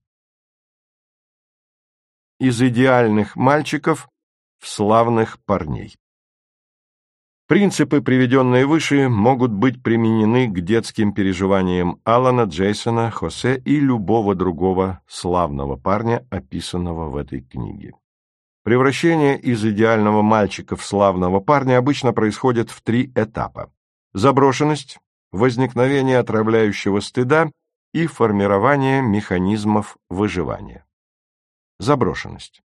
из 2.38 2.60
идеальных 2.60 3.36
мальчиков 3.36 4.08
в 4.58 4.68
славных 4.68 5.38
парней. 5.44 5.96
Принципы, 7.46 8.00
приведенные 8.00 8.64
выше, 8.64 9.10
могут 9.10 9.52
быть 9.52 9.82
применены 9.82 10.48
к 10.48 10.60
детским 10.60 11.12
переживаниям 11.12 12.00
Алана, 12.02 12.44
Джейсона, 12.44 13.10
Хосе 13.10 13.58
и 13.58 13.78
любого 13.78 14.34
другого 14.34 15.02
славного 15.06 15.76
парня, 15.76 16.26
описанного 16.30 17.10
в 17.10 17.16
этой 17.16 17.42
книге. 17.42 17.92
Превращение 18.62 19.38
из 19.38 19.62
идеального 19.62 20.22
мальчика 20.22 20.74
в 20.74 20.82
славного 20.82 21.40
парня 21.40 21.76
обычно 21.76 22.14
происходит 22.14 22.70
в 22.70 22.80
три 22.80 23.12
этапа. 23.14 23.70
Заброшенность, 24.14 24.98
возникновение 25.30 26.16
отравляющего 26.16 27.00
стыда 27.00 27.50
и 27.92 28.06
формирование 28.06 29.02
механизмов 29.02 29.98
выживания. 30.08 30.86
Заброшенность. 31.78 32.62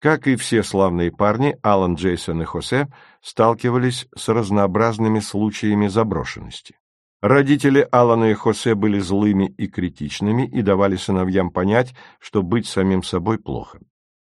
Как 0.00 0.26
и 0.26 0.36
все 0.36 0.62
славные 0.62 1.12
парни, 1.12 1.56
Алан, 1.62 1.94
Джейсон 1.94 2.42
и 2.42 2.44
Хосе 2.44 2.88
сталкивались 3.20 4.06
с 4.16 4.28
разнообразными 4.28 5.20
случаями 5.20 5.86
заброшенности. 5.86 6.76
Родители 7.20 7.86
Алана 7.92 8.30
и 8.30 8.34
Хосе 8.34 8.74
были 8.74 8.98
злыми 8.98 9.54
и 9.56 9.68
критичными 9.68 10.44
и 10.44 10.60
давали 10.62 10.96
сыновьям 10.96 11.50
понять, 11.50 11.94
что 12.18 12.42
быть 12.42 12.66
самим 12.66 13.04
собой 13.04 13.38
плохо. 13.38 13.78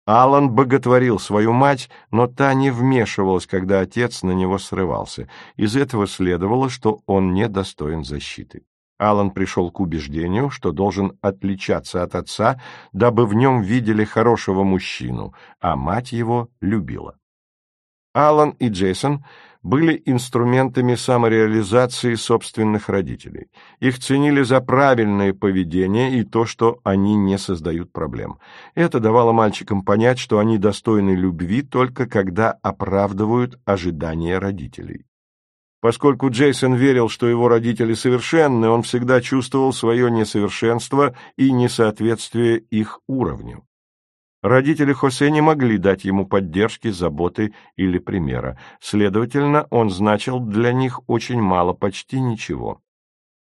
Алан 0.06 0.50
боготворил 0.50 1.18
свою 1.18 1.52
мать, 1.52 1.90
но 2.10 2.26
та 2.26 2.54
не 2.54 2.70
вмешивалась, 2.70 3.46
когда 3.46 3.80
отец 3.80 4.22
на 4.22 4.30
него 4.30 4.56
срывался. 4.56 5.28
Из 5.56 5.76
этого 5.76 6.06
следовало, 6.06 6.70
что 6.70 7.02
он 7.04 7.34
недостоин 7.34 8.04
защиты. 8.04 8.62
Алан 8.98 9.30
пришел 9.30 9.70
к 9.70 9.80
убеждению, 9.80 10.50
что 10.50 10.72
должен 10.72 11.16
отличаться 11.22 12.02
от 12.02 12.14
отца, 12.14 12.60
дабы 12.92 13.26
в 13.26 13.34
нем 13.34 13.62
видели 13.62 14.04
хорошего 14.04 14.64
мужчину, 14.64 15.34
а 15.60 15.76
мать 15.76 16.12
его 16.12 16.48
любила. 16.60 17.16
Алан 18.12 18.50
и 18.58 18.68
Джейсон 18.68 19.24
были 19.62 20.00
инструментами 20.06 20.94
самореализации 20.94 22.14
собственных 22.14 22.88
родителей. 22.88 23.48
Их 23.80 23.98
ценили 23.98 24.42
за 24.42 24.60
правильное 24.60 25.32
поведение 25.34 26.18
и 26.18 26.24
то, 26.24 26.46
что 26.46 26.80
они 26.84 27.16
не 27.16 27.38
создают 27.38 27.92
проблем. 27.92 28.38
Это 28.74 28.98
давало 28.98 29.32
мальчикам 29.32 29.82
понять, 29.82 30.18
что 30.18 30.38
они 30.38 30.58
достойны 30.58 31.10
любви 31.10 31.62
только 31.62 32.06
когда 32.06 32.52
оправдывают 32.62 33.60
ожидания 33.64 34.38
родителей. 34.38 35.04
Поскольку 35.80 36.28
Джейсон 36.30 36.74
верил, 36.74 37.08
что 37.08 37.28
его 37.28 37.48
родители 37.48 37.94
совершенны, 37.94 38.68
он 38.68 38.82
всегда 38.82 39.20
чувствовал 39.20 39.72
свое 39.72 40.10
несовершенство 40.10 41.14
и 41.36 41.52
несоответствие 41.52 42.58
их 42.58 43.00
уровню. 43.06 43.64
Родители 44.42 44.92
Хосе 44.92 45.30
не 45.30 45.40
могли 45.40 45.78
дать 45.78 46.04
ему 46.04 46.26
поддержки, 46.26 46.90
заботы 46.90 47.54
или 47.76 47.98
примера. 47.98 48.58
Следовательно, 48.80 49.66
он 49.70 49.90
значил 49.90 50.40
для 50.40 50.72
них 50.72 51.00
очень 51.08 51.40
мало, 51.40 51.72
почти 51.72 52.20
ничего. 52.20 52.80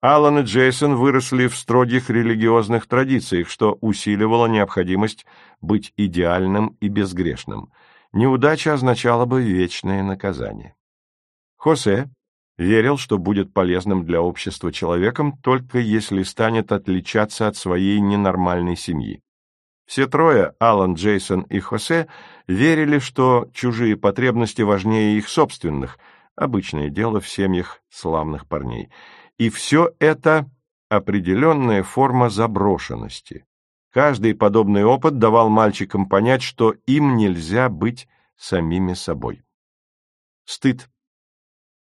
Аллан 0.01 0.39
и 0.39 0.41
Джейсон 0.43 0.95
выросли 0.95 1.47
в 1.47 1.55
строгих 1.55 2.09
религиозных 2.09 2.87
традициях, 2.87 3.49
что 3.49 3.77
усиливало 3.81 4.47
необходимость 4.47 5.25
быть 5.61 5.93
идеальным 5.97 6.77
и 6.79 6.87
безгрешным. 6.87 7.71
Неудача 8.13 8.73
означала 8.73 9.25
бы 9.25 9.43
вечное 9.43 10.01
наказание. 10.01 10.73
Хосе 11.57 12.09
верил, 12.59 12.97
что 12.97 13.17
будет 13.17 13.53
полезным 13.53 14.05
для 14.05 14.21
общества 14.21 14.71
человеком 14.71 15.37
только 15.37 15.79
если 15.79 16.23
станет 16.23 16.71
отличаться 16.73 17.47
от 17.47 17.55
своей 17.55 17.99
ненормальной 18.01 18.75
семьи. 18.75 19.21
Все 19.87 20.07
трое, 20.07 20.53
Алан, 20.59 20.93
Джейсон 20.93 21.43
и 21.43 21.59
Хосе, 21.59 22.07
верили, 22.47 22.99
что 22.99 23.49
чужие 23.53 23.95
потребности 23.95 24.61
важнее 24.61 25.17
их 25.17 25.29
собственных, 25.29 25.97
обычное 26.35 26.89
дело 26.89 27.21
в 27.21 27.29
семьях 27.29 27.81
славных 27.89 28.45
парней. 28.45 28.89
И 29.37 29.49
все 29.49 29.93
это 29.99 30.47
определенная 30.89 31.81
форма 31.81 32.29
заброшенности. 32.29 33.45
Каждый 33.91 34.35
подобный 34.35 34.83
опыт 34.83 35.17
давал 35.17 35.49
мальчикам 35.49 36.07
понять, 36.07 36.43
что 36.43 36.75
им 36.85 37.15
нельзя 37.15 37.69
быть 37.69 38.07
самими 38.35 38.93
собой. 38.93 39.43
Стыд 40.45 40.89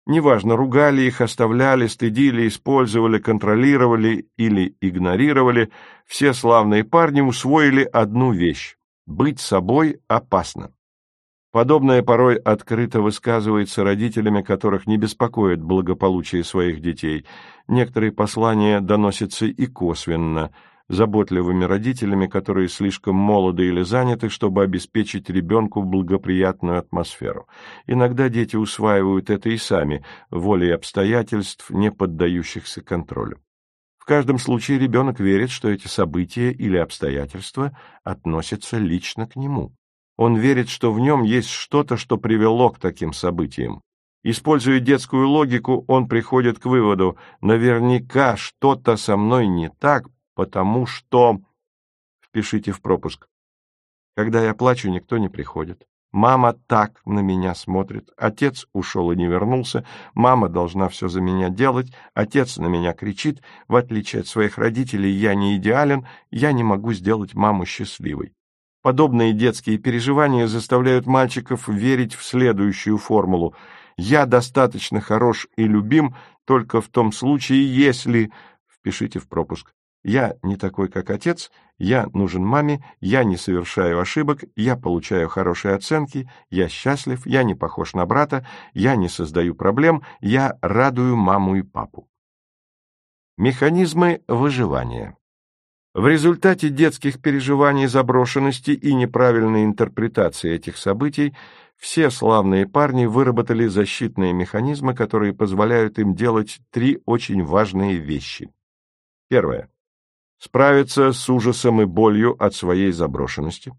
Неважно, 0.10 0.56
ругали 0.56 1.04
их, 1.04 1.22
оставляли, 1.22 1.86
стыдили, 1.86 2.48
использовали, 2.48 3.19
контролировали 3.19 4.28
или 4.38 4.76
игнорировали, 4.82 5.69
все 6.08 6.34
славные 6.34 6.84
парни 6.84 7.22
усвоили 7.22 7.84
одну 7.84 8.32
вещь– 8.32 8.76
быть 9.06 9.39
собой 9.39 10.00
опасно. 10.08 10.72
Подобное 11.52 12.02
порой 12.02 12.38
открыто 12.38 13.02
высказывается 13.02 13.84
родителями, 13.84 14.41
которых 14.41 14.88
не 14.88 14.98
беспокоит 14.98 15.62
благополучие 15.62 16.43
своих 16.43 16.82
детей. 16.82 17.28
Некоторые 17.67 18.12
послания 18.12 18.82
доносятся 18.82 19.45
и 19.45 19.67
косвенно– 19.67 20.52
заботливыми 20.89 21.63
родителями, 21.63 22.28
которые 22.28 22.67
слишком 22.67 23.15
молоды 23.15 23.67
или 23.67 23.84
заняты, 23.84 24.30
чтобы 24.30 24.63
обеспечить 24.63 25.30
ребенку 25.30 25.84
благоприятную 25.84 26.80
атмосферу. 26.80 27.47
Иногда 27.88 28.28
дети 28.28 28.56
усваивают 28.56 29.30
это 29.30 29.49
и 29.49 29.58
сами, 29.58 30.04
волей 30.32 30.71
обстоятельств, 30.71 31.69
не 31.69 31.91
поддающихся 31.91 32.82
контролю. 32.82 33.39
В 33.99 34.06
каждом 34.06 34.39
случае 34.39 34.80
ребенок 34.80 35.19
верит, 35.19 35.52
что 35.52 35.69
эти 35.69 35.88
события 35.88 36.52
или 36.52 36.78
обстоятельства 36.78 37.78
относятся 38.04 38.80
лично 38.80 39.28
к 39.28 39.36
нему. 39.36 39.75
Он 40.17 40.36
верит, 40.36 40.67
что 40.67 40.91
в 40.91 40.99
нем 40.99 41.23
есть 41.23 41.49
что-то, 41.49 41.95
что 41.95 42.17
привело 42.17 42.71
к 42.71 42.80
таким 42.80 43.13
событиям. 43.13 43.82
Используя 44.23 44.80
детскую 44.80 45.30
логику, 45.30 45.86
он 45.88 46.08
приходит 46.10 46.60
к 46.60 46.65
выводу, 46.65 47.17
наверняка 47.39 48.36
что-то 48.36 48.97
со 48.97 49.15
мной 49.15 49.47
не 49.47 49.69
так, 49.69 50.08
потому 50.39 50.86
что... 50.86 51.41
Впишите 52.21 52.71
в 52.71 52.82
пропуск. 52.82 53.28
Когда 54.15 54.41
я 54.41 54.54
плачу, 54.54 54.89
никто 54.89 55.17
не 55.17 55.28
приходит. 55.28 55.86
Мама 56.13 56.54
так 56.54 57.02
на 57.06 57.19
меня 57.19 57.54
смотрит. 57.54 58.10
Отец 58.15 58.65
ушел 58.71 59.12
и 59.12 59.17
не 59.17 59.25
вернулся. 59.25 59.86
Мама 60.13 60.47
должна 60.47 60.88
все 60.88 61.10
за 61.10 61.19
меня 61.19 61.49
делать. 61.49 61.91
Отец 62.13 62.56
на 62.56 62.67
меня 62.67 62.93
кричит. 62.93 63.41
В 63.67 63.75
отличие 63.75 64.21
от 64.21 64.28
своих 64.28 64.58
родителей, 64.58 65.12
я 65.12 65.36
не 65.36 65.58
идеален. 65.58 66.08
Я 66.32 66.54
не 66.54 66.63
могу 66.63 66.93
сделать 66.93 67.34
маму 67.34 67.65
счастливой. 67.65 68.32
Подобные 68.82 69.34
детские 69.34 69.78
переживания 69.78 70.47
заставляют 70.47 71.06
мальчиков 71.06 71.67
верить 71.67 72.13
в 72.13 72.23
следующую 72.23 72.97
формулу. 72.97 73.56
«Я 73.97 74.25
достаточно 74.25 75.02
хорош 75.02 75.49
и 75.58 75.65
любим 75.65 76.15
только 76.45 76.80
в 76.80 76.88
том 76.88 77.12
случае, 77.12 77.67
если...» 77.67 78.32
Впишите 78.69 79.19
в 79.19 79.28
пропуск. 79.28 79.73
«Я 80.04 80.36
не 80.44 80.56
такой, 80.56 80.90
как 80.90 81.10
отец, 81.10 81.52
я 81.78 82.08
нужен 82.14 82.46
маме, 82.46 82.84
я 83.02 83.24
не 83.24 83.38
совершаю 83.38 84.00
ошибок, 84.00 84.44
я 84.56 84.78
получаю 84.78 85.28
хорошие 85.28 85.76
оценки, 85.76 86.30
я 86.50 86.70
счастлив, 86.70 87.26
я 87.26 87.44
не 87.44 87.56
похож 87.56 87.94
на 87.94 88.06
брата, 88.06 88.48
я 88.74 88.96
не 88.96 89.10
создаю 89.10 89.56
проблем, 89.56 90.04
я 90.22 90.58
радую 90.62 91.16
маму 91.16 91.56
и 91.56 91.62
папу». 91.62 92.08
Механизмы 93.38 94.22
выживания 94.28 95.16
в 95.96 96.08
результате 96.08 96.70
детских 96.70 97.20
переживаний 97.20 97.88
заброшенности 97.88 98.72
и 98.72 98.94
неправильной 98.94 99.66
интерпретации 99.66 100.54
этих 100.54 100.78
событий 100.78 101.36
все 101.78 102.12
славные 102.12 102.68
парни 102.68 103.06
выработали 103.06 103.66
защитные 103.66 104.32
механизмы, 104.32 104.94
которые 104.94 105.34
позволяют 105.34 105.98
им 105.98 106.14
делать 106.14 106.60
три 106.72 107.02
очень 107.06 107.44
важные 107.44 107.98
вещи. 107.98 108.52
Первое. 109.30 109.70
Справиться 110.39 111.12
с 111.12 111.30
ужасом 111.30 111.82
и 111.82 111.86
болью 111.86 112.41
от 112.41 112.56
своей 112.56 112.91
заброшенности. 112.91 113.73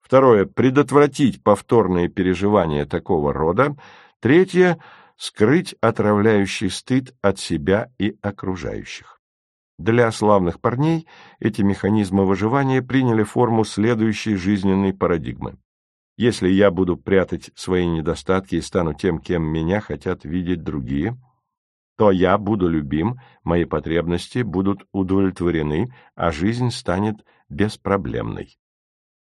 Второе. 0.00 0.44
Предотвратить 0.44 1.42
повторные 1.42 2.08
переживания 2.08 2.84
такого 2.84 3.32
рода. 3.32 3.74
Третье. 4.20 4.78
Скрыть 5.16 5.74
отравляющий 5.80 6.68
стыд 6.68 7.14
от 7.22 7.38
себя 7.38 7.90
и 7.98 8.18
окружающих. 8.20 9.20
Для 9.78 10.10
славных 10.12 10.60
парней 10.60 11.06
эти 11.40 11.62
механизмы 11.62 12.26
выживания 12.26 12.82
приняли 12.82 13.22
форму 13.22 13.64
следующей 13.64 14.36
жизненной 14.36 14.92
парадигмы. 14.92 15.56
Если 16.16 16.48
я 16.48 16.70
буду 16.70 16.96
прятать 16.96 17.50
свои 17.56 17.86
недостатки 17.86 18.56
и 18.56 18.60
стану 18.60 18.94
тем, 18.94 19.18
кем 19.18 19.42
меня 19.42 19.80
хотят 19.80 20.24
видеть 20.24 20.62
другие, 20.62 21.16
то 21.96 22.10
я 22.10 22.38
буду 22.38 22.68
любим, 22.68 23.20
мои 23.42 23.64
потребности 23.64 24.42
будут 24.42 24.84
удовлетворены, 24.92 25.94
а 26.14 26.30
жизнь 26.30 26.70
станет 26.70 27.24
беспроблемной. 27.48 28.56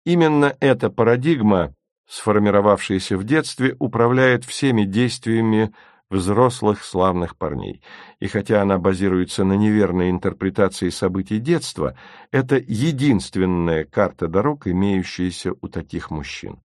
Именно 0.04 0.56
эта 0.60 0.90
парадигма, 0.90 1.74
сформировавшаяся 2.06 3.16
в 3.16 3.24
детстве, 3.24 3.76
управляет 3.78 4.44
всеми 4.44 4.84
действиями 4.84 5.72
взрослых 6.10 6.84
славных 6.84 7.36
парней. 7.36 7.82
И 8.20 8.28
хотя 8.28 8.62
она 8.62 8.78
базируется 8.78 9.44
на 9.44 9.54
неверной 9.54 10.10
интерпретации 10.10 10.90
событий 10.90 11.38
детства, 11.38 11.96
это 12.30 12.56
единственная 12.56 13.84
карта 13.84 14.28
дорог, 14.28 14.66
имеющаяся 14.66 15.52
у 15.60 15.68
таких 15.68 16.10
мужчин. 16.10 16.60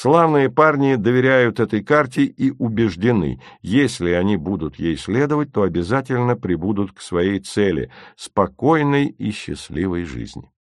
Славные 0.00 0.48
парни 0.48 0.94
доверяют 0.94 1.58
этой 1.58 1.82
карте 1.82 2.22
и 2.22 2.52
убеждены, 2.52 3.42
если 3.62 4.10
они 4.12 4.36
будут 4.36 4.78
ей 4.78 4.96
следовать, 4.96 5.52
то 5.52 5.62
обязательно 5.62 6.36
прибудут 6.36 6.92
к 6.92 7.00
своей 7.00 7.40
цели– 7.40 7.90
спокойной 8.16 9.06
и 9.06 9.32
счастливой 9.32 10.04
жизни. 10.04 10.52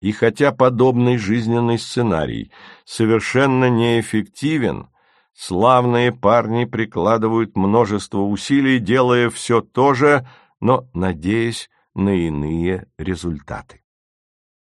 И 0.00 0.12
хотя 0.12 0.52
подобный 0.52 1.18
жизненный 1.18 1.80
сценарий 1.80 2.52
совершенно 2.84 3.68
неэффективен– 3.68 4.86
Славные 5.34 6.10
парни 6.10 6.64
прикладывают 6.64 7.56
множество 7.56 8.22
усилий, 8.22 8.80
делая 8.80 9.30
все 9.30 9.60
то 9.60 9.94
же, 9.94 10.26
но 10.58 10.88
надеясь 10.94 11.70
на 11.94 12.10
иные 12.10 12.88
результаты. 12.98 13.84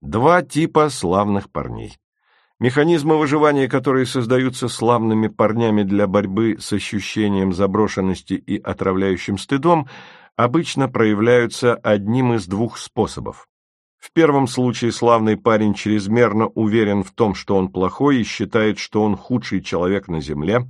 Два 0.01 0.41
типа 0.41 0.89
славных 0.89 1.51
парней. 1.51 1.99
Механизмы 2.59 3.17
выживания, 3.17 3.67
которые 3.67 4.05
создаются 4.05 4.69
славными 4.69 5.27
парнями 5.27 5.83
для 5.83 6.07
борьбы 6.07 6.55
с 6.57 6.71
ощущением 6.71 7.51
заброшенности 7.51 8.33
и 8.33 8.57
отравляющим 8.57 9.37
стыдом, 9.37 9.89
обычно 10.37 10.87
проявляются 10.87 11.75
одним 11.75 12.33
из 12.33 12.47
двух 12.47 12.77
способов. 12.77 13.47
В 13.97 14.11
первом 14.13 14.47
случае 14.47 14.93
славный 14.93 15.35
парень 15.35 15.73
чрезмерно 15.73 16.47
уверен 16.47 17.03
в 17.03 17.11
том, 17.11 17.35
что 17.35 17.57
он 17.57 17.67
плохой, 17.67 18.21
и 18.21 18.23
считает, 18.23 18.79
что 18.79 19.03
он 19.03 19.17
худший 19.17 19.61
человек 19.61 20.07
на 20.07 20.21
земле. 20.21 20.69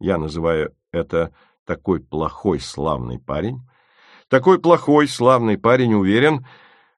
Я 0.00 0.16
называю 0.16 0.72
это 0.90 1.34
«такой 1.66 2.00
плохой 2.00 2.60
славный 2.60 3.18
парень». 3.18 3.60
Такой 4.28 4.58
плохой 4.58 5.06
славный 5.06 5.58
парень 5.58 5.94
уверен, 5.94 6.46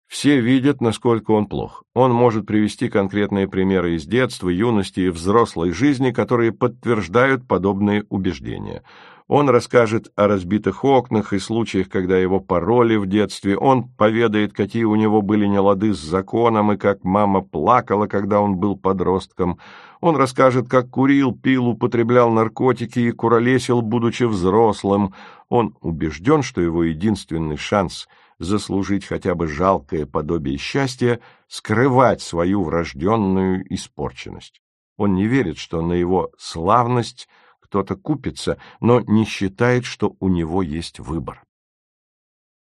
все 0.09 0.41
видят, 0.41 0.81
насколько 0.81 1.33
он 1.33 1.47
плох. 1.47 1.85
Он 1.95 2.13
может 2.13 2.47
привести 2.47 2.89
конкретные 2.89 3.47
примеры 3.47 3.95
из 3.95 4.07
детства, 4.07 4.49
юности 4.49 5.01
и 5.01 5.09
взрослой 5.11 5.71
жизни, 5.71 6.13
которые 6.13 6.51
подтверждают 6.51 7.47
подобные 7.47 8.05
убеждения. 8.09 8.83
Он 9.29 9.51
расскажет 9.51 10.11
о 10.17 10.27
разбитых 10.27 10.87
окнах 10.87 11.35
и 11.35 11.39
случаях, 11.39 11.91
когда 11.91 12.17
его 12.17 12.41
пороли 12.41 12.97
в 12.97 13.07
детстве. 13.07 13.59
Он 13.59 13.87
поведает, 13.87 14.55
какие 14.55 14.85
у 14.85 14.95
него 14.95 15.21
были 15.21 15.45
нелады 15.45 15.93
с 15.93 15.99
законом 15.99 16.73
и 16.73 16.79
как 16.79 17.05
мама 17.05 17.43
плакала, 17.43 18.07
когда 18.07 18.41
он 18.41 18.57
был 18.57 18.79
подростком. 18.79 19.59
Он 20.01 20.17
расскажет, 20.17 20.71
как 20.71 20.89
курил, 20.89 21.33
пил, 21.33 21.67
употреблял 21.67 22.31
наркотики 22.31 23.01
и 23.01 23.11
куролесил, 23.11 23.83
будучи 23.83 24.23
взрослым. 24.23 25.13
Он 25.51 25.77
убежден, 25.83 26.43
что 26.43 26.63
его 26.63 26.85
единственный 26.85 27.59
шанс 27.59 28.09
заслужить 28.39 29.05
хотя 29.05 29.35
бы 29.35 29.47
жалкое 29.47 30.07
подобие 30.07 30.59
счастья— 30.59 31.21
скрывать 31.49 32.23
свою 32.23 32.63
врожденную 32.63 33.65
испорченность. 33.75 34.61
Он 34.97 35.15
не 35.15 35.27
верит, 35.27 35.59
что 35.59 35.81
на 35.83 35.95
его 35.95 36.33
славность— 36.39 37.29
кто-то 37.69 37.97
купится, 37.97 38.59
но 38.81 39.01
не 39.01 39.27
считает, 39.27 39.85
что 39.85 40.17
у 40.21 40.29
него 40.29 40.63
есть 40.63 41.01
выбор. 41.01 41.45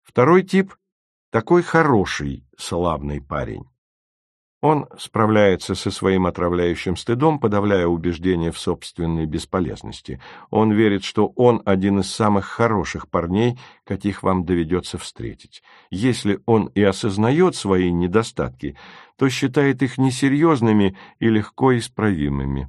Второй 0.03 0.43
тип– 0.43 0.75
такой 1.31 1.63
хороший, 1.63 2.47
славный 2.59 3.23
парень. 3.23 3.65
Он 4.63 4.87
справляется 4.97 5.75
со 5.75 5.91
своим 5.91 6.25
отравляющим 6.25 6.97
стыдом, 6.97 7.41
подавляя 7.41 7.89
убеждение 7.89 8.53
в 8.53 8.59
собственной 8.61 9.27
бесполезности. 9.27 10.21
Он 10.51 10.71
верит, 10.71 11.03
что 11.03 11.27
он 11.35 11.63
один 11.65 11.99
из 11.99 12.13
самых 12.13 12.45
хороших 12.47 13.09
парней, 13.09 13.59
каких 13.85 14.23
вам 14.23 14.45
доведется 14.45 14.99
встретить. 14.99 15.65
Если 15.91 16.41
он 16.47 16.67
и 16.77 16.83
осознает 16.83 17.57
свои 17.57 17.91
недостатки, 17.91 18.77
то 19.19 19.29
считает 19.29 19.83
их 19.83 19.99
несерьезными 19.99 20.97
и 21.19 21.29
легко 21.29 21.77
исправимыми. 21.77 22.69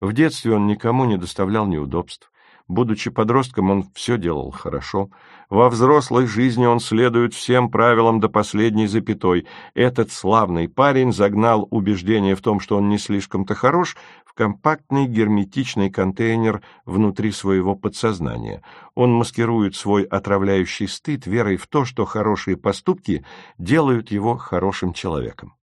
В 0.00 0.12
детстве 0.12 0.56
он 0.56 0.66
никому 0.66 1.04
не 1.04 1.18
доставлял 1.18 1.66
неудобств. 1.66 2.31
Будучи 2.68 3.10
подростком, 3.10 3.70
он 3.70 3.84
все 3.94 4.16
делал 4.16 4.50
хорошо. 4.50 5.10
Во 5.50 5.68
взрослой 5.68 6.26
жизни 6.26 6.64
он 6.64 6.80
следует 6.80 7.34
всем 7.34 7.70
правилам 7.70 8.20
до 8.20 8.28
последней 8.28 8.86
запятой. 8.86 9.46
Этот 9.74 10.10
славный 10.10 10.68
парень 10.68 11.12
загнал 11.12 11.66
убеждение 11.70 12.34
в 12.34 12.40
том, 12.40 12.60
что 12.60 12.76
он 12.76 12.88
не 12.88 12.98
слишком-то 12.98 13.54
хорош, 13.54 13.96
в 14.24 14.34
компактный 14.34 15.06
герметичный 15.06 15.90
контейнер 15.90 16.62
внутри 16.86 17.32
своего 17.32 17.74
подсознания. 17.74 18.62
Он 18.94 19.12
маскирует 19.12 19.76
свой 19.76 20.04
отравляющий 20.04 20.88
стыд 20.88 21.26
верой 21.26 21.56
в 21.56 21.66
то, 21.66 21.84
что 21.84 22.06
хорошие 22.06 22.56
поступки 22.56 23.24
делают 23.58 24.10
его 24.10 24.38
хорошим 24.38 24.94
человеком. 24.94 25.54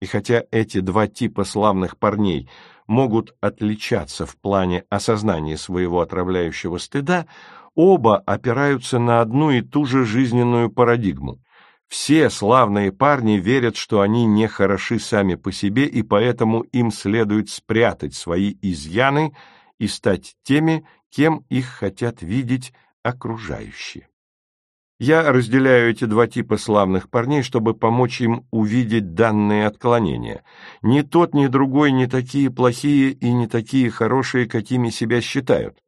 И 0.00 0.06
хотя 0.06 0.42
эти 0.50 0.80
два 0.80 1.06
типа 1.06 1.44
славных 1.44 1.96
парней– 1.98 2.48
могут 2.86 3.34
отличаться 3.40 4.26
в 4.26 4.36
плане 4.36 4.84
осознания 4.90 5.56
своего 5.56 6.00
отравляющего 6.00 6.78
стыда, 6.78 7.26
оба 7.74 8.18
опираются 8.18 8.98
на 8.98 9.20
одну 9.20 9.50
и 9.50 9.60
ту 9.60 9.84
же 9.84 10.04
жизненную 10.04 10.70
парадигму. 10.70 11.38
Все 11.88 12.30
славные 12.30 12.90
парни 12.90 13.34
верят, 13.34 13.76
что 13.76 14.00
они 14.00 14.26
не 14.26 14.48
хороши 14.48 14.98
сами 14.98 15.36
по 15.36 15.52
себе, 15.52 15.86
и 15.86 16.02
поэтому 16.02 16.62
им 16.62 16.90
следует 16.90 17.48
спрятать 17.48 18.14
свои 18.14 18.56
изъяны 18.60 19.36
и 19.78 19.86
стать 19.86 20.34
теми, 20.42 20.84
кем 21.10 21.44
их 21.48 21.66
хотят 21.66 22.22
видеть 22.22 22.72
окружающие. 23.02 24.08
Я 24.98 25.30
разделяю 25.30 25.90
эти 25.90 26.06
два 26.06 26.26
типа 26.26 26.56
славных 26.56 27.10
парней, 27.10 27.42
чтобы 27.42 27.74
помочь 27.74 28.22
им 28.22 28.46
увидеть 28.50 29.12
данные 29.12 29.66
отклонения. 29.66 30.42
Ни 30.80 31.02
тот, 31.02 31.34
ни 31.34 31.48
другой 31.48 31.92
не 31.92 32.06
такие 32.06 32.50
плохие 32.50 33.10
и 33.10 33.30
не 33.30 33.46
такие 33.46 33.90
хорошие, 33.90 34.46
какими 34.46 34.88
себя 34.88 35.20
считают. 35.20 35.78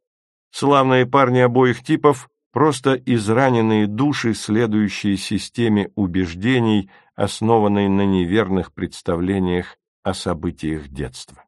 Славные 0.51 1.07
парни 1.07 1.39
обоих 1.39 1.83
типов– 1.83 2.29
просто 2.51 2.93
израненные 2.93 3.87
души, 3.87 4.33
следующие 4.33 5.17
системе 5.17 5.91
убеждений, 5.95 6.89
основанной 7.15 7.89
на 7.89 8.05
неверных 8.05 8.73
представлениях 8.73 9.77
о 10.03 10.13
событиях 10.13 10.87
детства. 10.87 11.45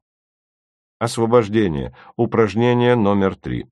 Освобождение. 0.99 1.95
Упражнение 2.15 2.95
номер 2.95 3.35
три. 3.35 3.67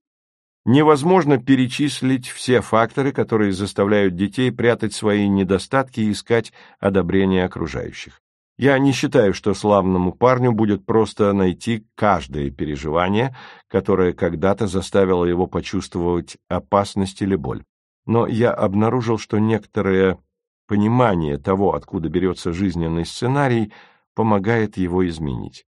Невозможно 0.65 1.37
перечислить 1.37 2.27
все 2.27 2.61
факторы, 2.61 3.11
которые 3.11 3.53
заставляют 3.53 4.15
детей 4.15 4.51
прятать 4.51 4.93
свои 4.93 5.27
недостатки 5.27 6.01
и 6.01 6.11
искать 6.11 6.53
одобрение 6.79 7.45
окружающих. 7.45 8.21
Я 8.57 8.77
не 8.77 8.91
считаю, 8.91 9.33
что 9.33 9.53
славному 9.53 10.11
парню 10.11 10.51
будет 10.51 10.85
просто 10.85 11.31
найти 11.31 11.87
каждое 11.95 12.51
переживание, 12.51 13.33
которое 13.69 14.11
когда-то 14.11 14.67
заставило 14.67 15.23
его 15.23 15.47
почувствовать 15.47 16.37
опасность 16.49 17.21
или 17.21 17.35
боль. 17.35 17.63
Но 18.05 18.27
я 18.27 18.51
обнаружил, 18.51 19.17
что 19.17 19.39
некоторое 19.39 20.19
понимание 20.67 21.37
того, 21.37 21.73
откуда 21.73 22.09
берется 22.09 22.51
жизненный 22.51 23.05
сценарий, 23.05 23.71
помогает 24.13 24.75
его 24.75 25.07
изменить. 25.07 25.65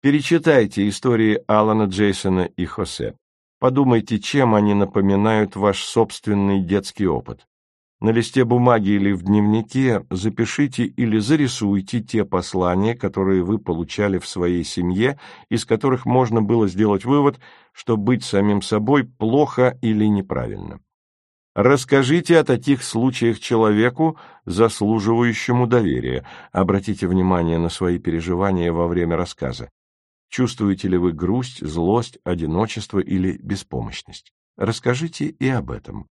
Перечитайте 0.00 0.88
истории 0.88 1.42
Алана 1.46 1.84
Джейсона 1.84 2.46
и 2.56 2.64
Хосе. 2.64 3.16
Подумайте, 3.64 4.18
чем 4.18 4.54
они 4.54 4.74
напоминают 4.74 5.56
ваш 5.56 5.84
собственный 5.84 6.60
детский 6.60 7.06
опыт. 7.06 7.46
На 7.98 8.10
листе 8.10 8.44
бумаги 8.44 8.90
или 8.90 9.12
в 9.12 9.22
дневнике 9.22 10.04
запишите 10.10 10.84
или 10.84 11.18
зарисуйте 11.18 12.00
те 12.00 12.26
послания, 12.26 12.94
которые 12.94 13.42
вы 13.42 13.58
получали 13.58 14.18
в 14.18 14.28
своей 14.28 14.64
семье, 14.64 15.18
из 15.48 15.64
которых 15.64 16.04
можно 16.04 16.42
было 16.42 16.68
сделать 16.68 17.06
вывод, 17.06 17.40
что 17.72 17.96
быть 17.96 18.22
самим 18.22 18.60
собой 18.60 19.04
плохо 19.04 19.78
или 19.80 20.04
неправильно. 20.04 20.80
Расскажите 21.54 22.38
о 22.38 22.44
таких 22.44 22.82
случаях 22.82 23.40
человеку, 23.40 24.18
заслуживающему 24.44 25.66
доверия. 25.66 26.26
Обратите 26.52 27.06
внимание 27.06 27.56
на 27.56 27.70
свои 27.70 27.98
переживания 27.98 28.70
во 28.74 28.86
время 28.88 29.16
рассказа. 29.16 29.70
Чувствуете 30.28 30.88
ли 30.88 30.96
вы 30.96 31.12
грусть, 31.12 31.64
злость, 31.64 32.18
одиночество 32.24 32.98
или 32.98 33.38
беспомощность? 33.38 34.32
Расскажите 34.56 35.26
и 35.26 35.48
об 35.48 35.70
этом. 35.70 36.08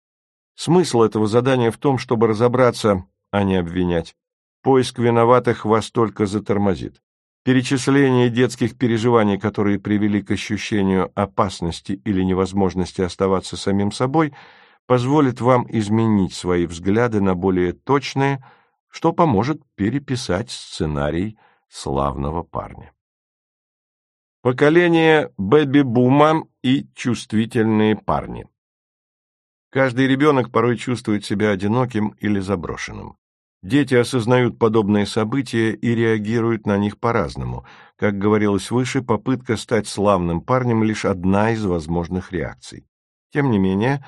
Смысл 0.55 1.01
этого 1.01 1.27
задания 1.27 1.71
в 1.71 1.77
том, 1.77 1.97
чтобы 1.97 2.27
разобраться, 2.27 3.05
а 3.31 3.43
не 3.43 3.55
обвинять. 3.55 4.15
Поиск 4.61 4.99
виноватых 4.99 5.65
вас 5.65 5.91
только 5.91 6.25
затормозит. 6.25 7.01
Перечисление 7.43 8.29
детских 8.29 8.77
переживаний, 8.77 9.37
которые 9.37 9.77
привели 9.77 10.21
к 10.21 10.31
ощущению 10.31 11.11
опасности 11.15 11.93
или 12.05 12.23
невозможности 12.23 13.01
оставаться 13.01 13.57
самим 13.57 13.91
собой, 13.91 14.33
позволит 14.85 15.41
вам 15.41 15.65
изменить 15.69 16.33
свои 16.33 16.65
взгляды 16.65 17.19
на 17.19 17.35
более 17.35 17.73
точные, 17.73 18.41
что 18.89 19.11
поможет 19.11 19.61
переписать 19.75 20.51
сценарий 20.51 21.37
славного 21.67 22.43
парня. 22.43 22.93
Поколение 24.43 25.31
бэби-бума 25.37 26.43
и 26.61 26.85
чувствительные 26.95 27.95
парни 27.95 28.45
Каждый 29.71 30.05
ребенок 30.05 30.51
порой 30.51 30.75
чувствует 30.75 31.23
себя 31.23 31.51
одиноким 31.51 32.09
или 32.19 32.41
заброшенным. 32.41 33.15
Дети 33.61 33.95
осознают 33.95 34.59
подобные 34.59 35.05
события 35.05 35.71
и 35.71 35.95
реагируют 35.95 36.67
на 36.67 36.77
них 36.77 36.99
по-разному. 36.99 37.65
Как 37.95 38.17
говорилось 38.17 38.69
выше, 38.69 39.01
попытка 39.01 39.55
стать 39.55 39.87
славным 39.87 40.41
парнем– 40.41 40.83
лишь 40.83 41.05
одна 41.05 41.51
из 41.51 41.63
возможных 41.63 42.33
реакций. 42.33 42.85
Тем 43.31 43.49
не 43.49 43.59
менее, 43.59 44.05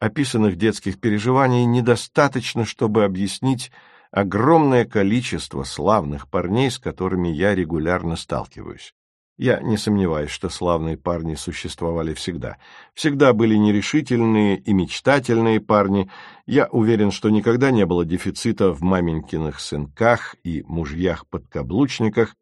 описанных 0.00 0.56
детских 0.56 0.98
переживаний 0.98 1.64
недостаточно, 1.64 2.64
чтобы 2.64 3.04
объяснить 3.04 3.70
огромное 4.10 4.84
количество 4.84 5.62
славных 5.62 6.28
парней, 6.28 6.72
с 6.72 6.80
которыми 6.80 7.28
я 7.28 7.54
регулярно 7.54 8.16
сталкиваюсь. 8.16 8.92
Я 9.38 9.60
не 9.60 9.76
сомневаюсь, 9.76 10.30
что 10.30 10.48
славные 10.48 10.96
парни 10.96 11.34
существовали 11.34 12.14
всегда. 12.14 12.56
Всегда 12.94 13.34
были 13.34 13.54
нерешительные 13.54 14.58
и 14.58 14.72
мечтательные 14.72 15.60
парни. 15.60 16.10
Я 16.46 16.68
уверен, 16.68 17.10
что 17.10 17.28
никогда 17.28 17.70
не 17.70 17.84
было 17.84 18.06
дефицита 18.06 18.72
в 18.72 18.80
маменькиных 18.82 19.60
сынках 19.60 20.36
и 20.42 20.62
мужьях-подкаблучниках. 20.66 22.34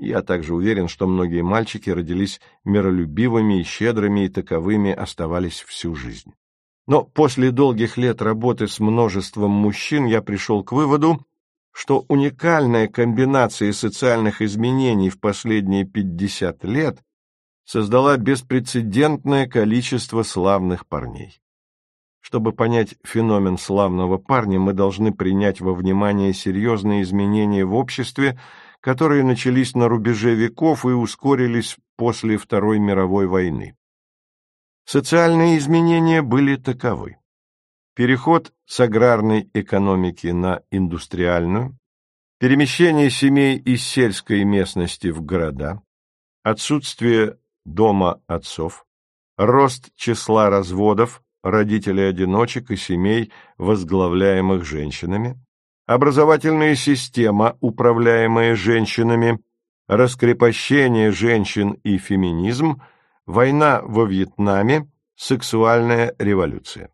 Я 0.00 0.22
также 0.22 0.54
уверен, 0.54 0.88
что 0.88 1.06
многие 1.06 1.42
мальчики 1.42 1.88
родились 1.90 2.40
миролюбивыми 2.64 3.60
и 3.60 3.62
щедрыми, 3.62 4.24
и 4.24 4.28
таковыми 4.28 4.90
оставались 4.90 5.60
всю 5.60 5.94
жизнь. 5.94 6.32
Но 6.88 7.04
после 7.04 7.52
долгих 7.52 7.96
лет 7.96 8.22
работы 8.22 8.66
с 8.66 8.80
множеством 8.80 9.52
мужчин 9.52 10.06
я 10.06 10.20
пришел 10.20 10.64
к 10.64 10.72
выводу, 10.72 11.24
что 11.72 12.04
уникальная 12.08 12.88
комбинация 12.88 13.72
социальных 13.72 14.42
изменений 14.42 15.10
в 15.10 15.20
последние 15.20 15.84
50 15.84 16.64
лет 16.64 16.98
создала 17.64 18.16
беспрецедентное 18.16 19.46
количество 19.46 20.22
славных 20.22 20.86
парней. 20.86 21.40
Чтобы 22.20 22.52
понять 22.52 22.96
феномен 23.04 23.58
славного 23.58 24.18
парня, 24.18 24.58
мы 24.58 24.72
должны 24.72 25.12
принять 25.12 25.60
во 25.60 25.72
внимание 25.72 26.34
серьезные 26.34 27.02
изменения 27.02 27.64
в 27.64 27.74
обществе, 27.74 28.38
которые 28.80 29.24
начались 29.24 29.74
на 29.74 29.88
рубеже 29.88 30.34
веков 30.34 30.84
и 30.84 30.88
ускорились 30.88 31.76
после 31.96 32.36
Второй 32.36 32.78
мировой 32.78 33.26
войны. 33.26 33.76
Социальные 34.84 35.58
изменения 35.58 36.22
были 36.22 36.56
таковы. 36.56 37.19
Переход 37.94 38.52
с 38.66 38.78
аграрной 38.78 39.50
экономики 39.52 40.28
на 40.28 40.62
индустриальную, 40.70 41.76
перемещение 42.38 43.10
семей 43.10 43.58
из 43.58 43.82
сельской 43.82 44.44
местности 44.44 45.08
в 45.08 45.22
города, 45.22 45.82
отсутствие 46.44 47.38
дома 47.64 48.22
отцов, 48.28 48.86
рост 49.36 49.90
числа 49.96 50.50
разводов, 50.50 51.20
родителей-одиночек 51.42 52.70
и 52.70 52.76
семей, 52.76 53.32
возглавляемых 53.58 54.64
женщинами, 54.64 55.40
образовательная 55.86 56.76
система, 56.76 57.56
управляемая 57.60 58.54
женщинами, 58.54 59.40
раскрепощение 59.88 61.10
женщин 61.10 61.72
и 61.82 61.98
феминизм, 61.98 62.80
война 63.26 63.82
во 63.82 64.04
Вьетнаме, 64.04 64.88
сексуальная 65.16 66.14
революция. 66.20 66.90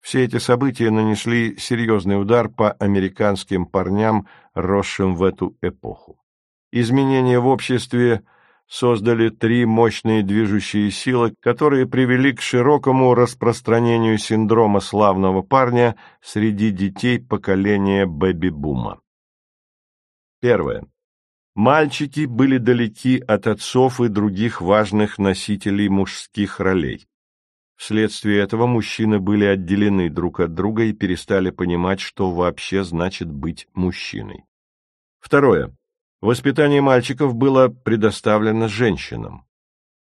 Все 0.00 0.24
эти 0.24 0.38
события 0.38 0.90
нанесли 0.90 1.56
серьезный 1.58 2.20
удар 2.20 2.48
по 2.48 2.72
американским 2.72 3.66
парням, 3.66 4.26
росшим 4.54 5.14
в 5.14 5.22
эту 5.22 5.56
эпоху. 5.60 6.18
Изменения 6.72 7.38
в 7.38 7.46
обществе 7.46 8.22
создали 8.66 9.30
три 9.30 9.66
мощные 9.66 10.22
движущие 10.22 10.90
силы, 10.90 11.34
которые 11.40 11.86
привели 11.86 12.32
к 12.32 12.40
широкому 12.40 13.14
распространению 13.14 14.16
синдрома 14.16 14.80
славного 14.80 15.42
парня 15.42 15.96
среди 16.22 16.70
детей 16.70 17.18
поколения 17.18 18.06
бэби-бума. 18.06 19.00
Первое. 20.40 20.84
Мальчики 21.56 22.26
были 22.26 22.58
далеки 22.58 23.18
от 23.18 23.48
отцов 23.48 24.00
и 24.00 24.08
других 24.08 24.60
важных 24.60 25.18
носителей 25.18 25.88
мужских 25.88 26.60
ролей. 26.60 27.09
Вследствие 27.80 28.40
этого 28.40 28.66
мужчины 28.66 29.20
были 29.20 29.46
отделены 29.46 30.10
друг 30.10 30.40
от 30.40 30.52
друга 30.52 30.84
и 30.84 30.92
перестали 30.92 31.48
понимать, 31.48 31.98
что 31.98 32.30
вообще 32.30 32.84
значит 32.84 33.32
быть 33.32 33.68
мужчиной. 33.72 34.44
Второе. 35.18 35.74
Воспитание 36.20 36.82
мальчиков 36.82 37.34
было 37.34 37.68
предоставлено 37.68 38.68
женщинам. 38.68 39.46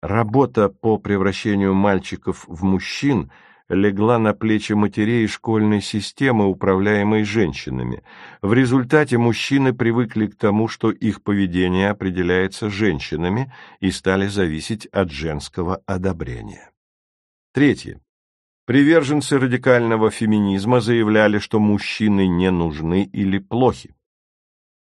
Работа 0.02 0.68
по 0.68 0.98
превращению 0.98 1.74
мальчиков 1.74 2.44
в 2.50 2.66
мужчин 2.66 3.32
легла 3.70 4.20
на 4.20 4.34
плечи 4.34 4.74
матерей 4.74 5.26
школьной 5.28 5.82
системы, 5.82 6.48
управляемой 6.50 7.24
женщинами. 7.24 8.04
В 8.42 8.54
результате 8.54 9.18
мужчины 9.18 9.74
привыкли 9.74 10.28
к 10.28 10.36
тому, 10.36 10.68
что 10.68 10.92
их 10.92 11.24
поведение 11.24 11.92
определяется 11.92 12.70
женщинами 12.70 13.54
и 13.80 13.90
стали 13.90 14.28
зависеть 14.28 14.86
от 14.88 15.12
женского 15.12 15.82
одобрения. 15.86 16.72
Третье. 17.52 18.00
Приверженцы 18.66 19.40
радикального 19.40 20.12
феминизма 20.12 20.82
заявляли, 20.82 21.40
что 21.40 21.60
мужчины 21.60 22.28
не 22.28 22.52
нужны 22.52 23.04
или 23.04 23.40
плохи. 23.40 23.96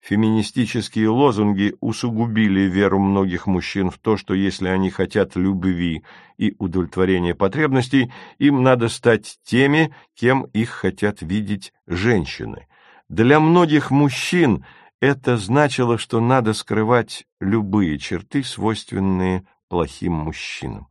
Феминистические 0.01 1.09
лозунги 1.09 1.75
усугубили 1.81 2.61
веру 2.61 2.99
многих 2.99 3.47
мужчин 3.47 3.89
в 3.89 3.97
то, 3.97 4.17
что 4.17 4.35
если 4.35 4.67
они 4.67 4.91
хотят 4.91 5.35
любви 5.35 6.03
и 6.37 6.55
удовлетворения 6.59 7.33
потребностей, 7.33 8.13
им 8.37 8.61
надо 8.61 8.87
стать 8.87 9.39
теми, 9.43 9.93
кем 10.13 10.43
их 10.53 10.69
хотят 10.69 11.23
видеть 11.23 11.73
женщины. 11.87 12.67
Для 13.09 13.39
многих 13.39 13.89
мужчин 13.89 14.63
это 15.01 15.37
значило, 15.37 15.97
что 15.97 16.21
надо 16.21 16.53
скрывать 16.53 17.25
любые 17.39 17.97
черты, 17.97 18.43
свойственные 18.43 19.43
плохим 19.69 20.13
мужчинам. 20.13 20.87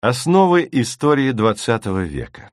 Основы 0.00 0.68
истории 0.70 1.32
XX 1.32 2.04
века. 2.04 2.52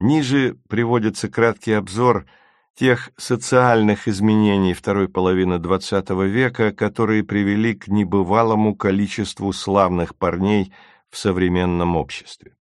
Ниже 0.00 0.58
приводится 0.68 1.30
краткий 1.30 1.72
обзор 1.72 2.26
тех 2.74 3.08
социальных 3.16 4.06
изменений 4.06 4.74
второй 4.74 5.08
половины 5.08 5.54
XX 5.54 6.28
века, 6.28 6.72
которые 6.72 7.24
привели 7.24 7.74
к 7.74 7.88
небывалому 7.88 8.76
количеству 8.76 9.50
славных 9.54 10.14
парней 10.14 10.70
в 11.08 11.16
современном 11.16 11.96
обществе. 11.96 12.54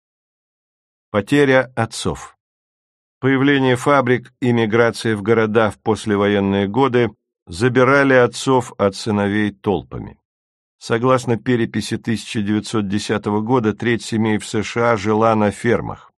Потеря 1.09 1.73
отцов. 1.75 2.37
Появление 3.19 3.75
фабрик 3.75 4.31
и 4.39 4.51
миграция 4.51 5.17
в 5.17 5.23
города 5.23 5.71
в 5.71 5.79
послевоенные 5.79 6.67
годы 6.67 7.09
забирали 7.47 8.13
отцов 8.13 8.71
от 8.77 8.95
сыновей 8.95 9.49
толпами. 9.49 10.19
Согласно 10.87 11.35
переписи 11.35 11.95
1910 11.95 13.25
года, 13.41 13.73
треть 13.73 14.03
семей 14.03 14.37
в 14.37 14.45
США 14.45 14.97
жила 14.97 15.33
на 15.33 15.49
фермах. 15.49 16.11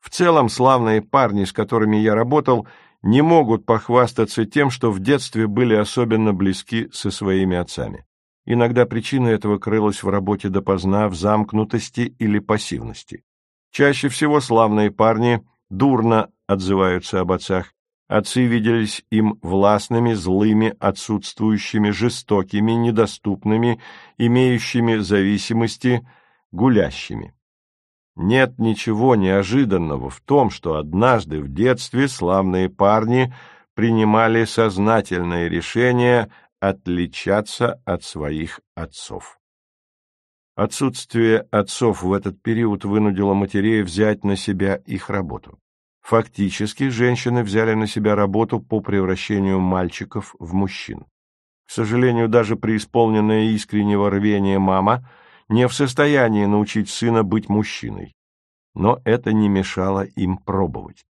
В 0.00 0.10
целом, 0.10 0.48
славные 0.48 1.02
парни, 1.02 1.44
с 1.44 1.52
которыми 1.52 1.96
я 1.96 2.14
работал, 2.14 2.68
не 3.02 3.22
могут 3.22 3.66
похвастаться 3.66 4.44
тем, 4.44 4.70
что 4.70 4.92
в 4.92 5.00
детстве 5.00 5.46
были 5.46 5.74
особенно 5.74 6.32
близки 6.32 6.88
со 6.92 7.10
своими 7.10 7.56
отцами. 7.56 8.04
Иногда 8.46 8.84
причина 8.84 9.28
этого 9.28 9.58
крылась 9.58 10.02
в 10.02 10.08
работе 10.08 10.48
допоздна, 10.48 11.08
в 11.08 11.14
замкнутости 11.14 12.14
или 12.18 12.38
пассивности. 12.38 13.24
Чаще 13.70 14.08
всего 14.08 14.40
славные 14.40 14.90
парни 14.90 15.44
дурно 15.70 16.30
отзываются 16.46 17.20
об 17.20 17.32
отцах. 17.32 17.72
Отцы 18.06 18.44
виделись 18.44 19.02
им 19.10 19.38
властными, 19.40 20.12
злыми, 20.12 20.74
отсутствующими, 20.78 21.88
жестокими, 21.88 22.72
недоступными, 22.72 23.80
имеющими 24.18 24.96
зависимости, 24.96 26.06
гулящими. 26.52 27.34
Нет 28.14 28.58
ничего 28.58 29.16
неожиданного 29.16 30.10
в 30.10 30.20
том, 30.20 30.50
что 30.50 30.76
однажды 30.76 31.40
в 31.40 31.48
детстве 31.52 32.08
славные 32.08 32.68
парни 32.68 33.34
принимали 33.74 34.44
сознательное 34.44 35.48
решение– 35.48 36.30
отличаться 36.68 37.80
от 37.84 38.04
своих 38.04 38.60
отцов. 38.74 39.38
Отсутствие 40.56 41.40
отцов 41.50 42.02
в 42.02 42.12
этот 42.12 42.40
период 42.40 42.84
вынудило 42.84 43.34
матерей 43.34 43.82
взять 43.82 44.24
на 44.24 44.36
себя 44.36 44.76
их 44.76 45.10
работу. 45.10 45.58
Фактически 46.00 46.88
женщины 46.90 47.42
взяли 47.42 47.74
на 47.74 47.86
себя 47.86 48.14
работу 48.14 48.60
по 48.60 48.80
превращению 48.80 49.58
мальчиков 49.58 50.34
в 50.38 50.54
мужчин. 50.54 51.06
К 51.66 51.70
сожалению, 51.70 52.28
даже 52.28 52.56
преисполненная 52.56 53.44
искреннего 53.50 54.10
рвения 54.10 54.58
мама 54.58 55.08
не 55.48 55.66
в 55.66 55.74
состоянии 55.74 56.44
научить 56.44 56.88
сына 56.88 57.24
быть 57.24 57.48
мужчиной. 57.48 58.14
Но 58.74 59.00
это 59.04 59.32
не 59.32 59.48
мешало 59.48 60.04
им 60.04 60.36
пробовать. 60.36 61.04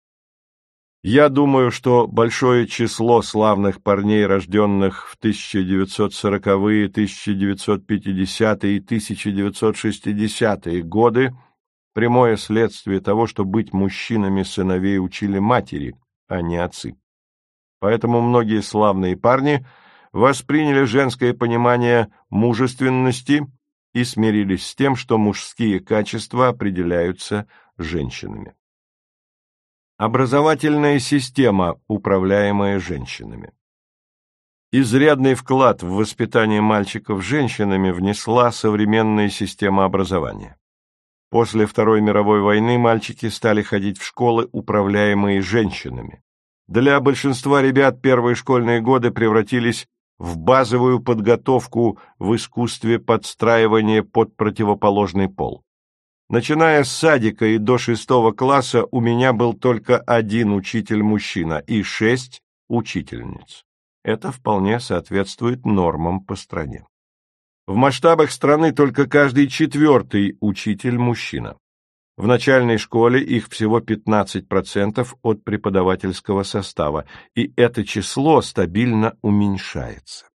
Я 1.04 1.30
думаю, 1.30 1.72
что 1.72 2.06
большое 2.06 2.68
число 2.68 3.24
славных 3.24 3.82
парней, 3.82 4.24
рожденных 4.28 5.10
в 5.10 5.18
1940-е, 5.18 6.90
1950-е 6.90 8.78
и 8.78 8.80
1960-е 8.80 10.84
годы, 10.84 11.36
прямое 11.96 12.38
следствие 12.38 13.00
того, 13.00 13.26
что 13.26 13.46
быть 13.46 13.74
мужчинами 13.74 14.44
сыновей 14.44 15.00
учили 15.00 15.40
матери, 15.40 15.96
а 16.28 16.44
не 16.44 16.58
отцы. 16.58 16.96
Поэтому 17.80 18.22
многие 18.22 18.62
славные 18.62 19.18
парни 19.18 19.66
восприняли 20.12 20.84
женское 20.84 21.34
понимание 21.34 22.12
мужественности 22.30 23.48
и 23.96 24.04
смирились 24.04 24.68
с 24.68 24.76
тем, 24.76 24.96
что 24.96 25.18
мужские 25.18 25.80
качества 25.80 26.50
определяются 26.50 27.48
женщинами. 27.80 28.54
Образовательная 30.02 30.98
система, 30.98 31.80
управляемая 31.88 32.80
женщинами. 32.80 33.52
Изрядный 34.72 35.36
вклад 35.36 35.84
в 35.84 35.92
воспитание 35.92 36.60
мальчиков 36.60 37.24
женщинами 37.24 37.92
внесла 37.92 38.52
современная 38.52 39.30
система 39.30 39.86
образования. 39.86 40.58
После 41.30 41.68
Второй 41.68 42.02
мировой 42.02 42.42
войны 42.42 42.80
мальчики 42.80 43.30
стали 43.30 43.62
ходить 43.62 44.00
в 44.00 44.04
школы, 44.04 44.50
управляемые 44.52 45.40
женщинами. 45.40 46.24
Для 46.68 47.00
большинства 47.00 47.62
ребят 47.62 48.02
первые 48.02 48.34
школьные 48.34 48.82
годы 48.82 49.12
превратились 49.12 49.86
в 50.18 50.36
базовую 50.36 51.00
подготовку 51.00 52.00
в 52.18 52.36
искусстве 52.36 52.98
подстраивания 52.98 54.02
под 54.02 54.36
противоположный 54.36 55.30
пол. 55.30 55.64
Начиная 56.32 56.86
с 56.86 56.90
садика 56.90 57.46
и 57.46 57.58
до 57.58 57.78
шестого 57.78 58.32
класса 58.32 58.86
у 58.90 59.02
меня 59.02 59.34
был 59.34 59.54
только 59.54 59.98
один 59.98 60.54
учитель-мужчина 60.54 61.62
и 61.68 61.84
шесть 61.84 62.40
учительниц. 62.70 63.66
Это 64.06 64.32
вполне 64.32 64.80
соответствует 64.80 65.66
нормам 65.66 66.22
по 66.22 66.38
стране. 66.38 66.86
В 67.68 67.76
масштабах 67.76 68.32
страны 68.32 68.72
только 68.72 69.08
каждый 69.08 69.50
четвертый 69.50 70.38
учитель-мужчина. 70.40 71.58
В 72.16 72.28
начальной 72.28 72.78
школе 72.78 73.22
их 73.22 73.50
всего 73.50 73.82
15% 73.82 75.06
от 75.22 75.44
преподавательского 75.44 76.44
состава, 76.44 77.08
и 77.36 77.52
это 77.58 77.84
число 77.84 78.42
стабильно 78.42 79.18
уменьшается. 79.22 80.31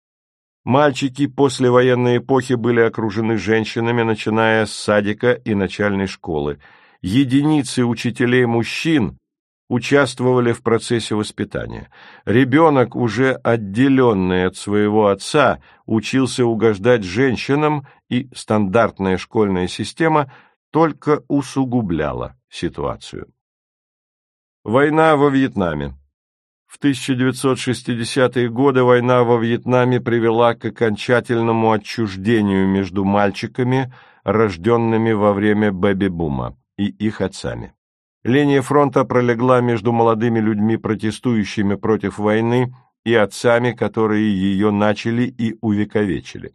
Мальчики 0.65 1.27
после 1.27 1.71
военной 1.71 2.19
эпохи 2.19 2.53
были 2.55 2.81
окружены 2.81 3.37
женщинами, 3.37 4.03
начиная 4.03 4.67
с 4.67 4.73
садика 4.73 5.33
и 5.33 5.55
начальной 5.55 6.07
школы. 6.07 6.61
Единицы 7.01 7.85
учителей-мужчин 7.85 9.19
участвовали 9.69 10.53
в 10.53 10.63
процессе 10.63 11.17
воспитания. 11.17 11.91
Ребенок, 12.27 12.95
уже 12.95 13.33
отделенный 13.33 14.47
от 14.47 14.57
своего 14.57 15.09
отца, 15.09 15.61
учился 15.87 16.45
угождать 16.45 17.03
женщинам, 17.03 17.87
и 18.09 18.29
стандартная 18.35 19.17
школьная 19.17 19.67
система 19.67 20.33
только 20.71 21.25
усугубляла 21.27 22.37
ситуацию. 22.49 23.33
Война 24.63 25.17
во 25.17 25.29
Вьетнаме 25.29 25.95
В 26.73 26.83
1960-е 26.83 28.49
годы 28.49 28.83
война 28.83 29.25
во 29.25 29.37
Вьетнаме 29.37 30.01
привела 30.01 30.55
к 30.55 30.65
окончательному 30.65 31.71
отчуждению 31.71 32.67
между 32.67 33.05
мальчиками, 33.05 33.93
рожденными 34.25 35.13
во 35.13 35.35
время 35.35 35.71
бэби-бума, 35.71 36.57
и 36.79 36.87
их 36.87 37.21
отцами. 37.21 37.75
Линия 38.25 38.63
фронта 38.63 39.05
пролегла 39.05 39.61
между 39.61 39.93
молодыми 39.93 40.41
людьми, 40.41 40.79
протестующими 40.79 41.75
против 41.75 42.17
войны, 42.17 42.75
и 43.05 43.13
отцами, 43.13 43.73
которые 43.73 44.33
ее 44.33 44.71
начали 44.71 45.25
и 45.25 45.59
увековечили. 45.61 46.55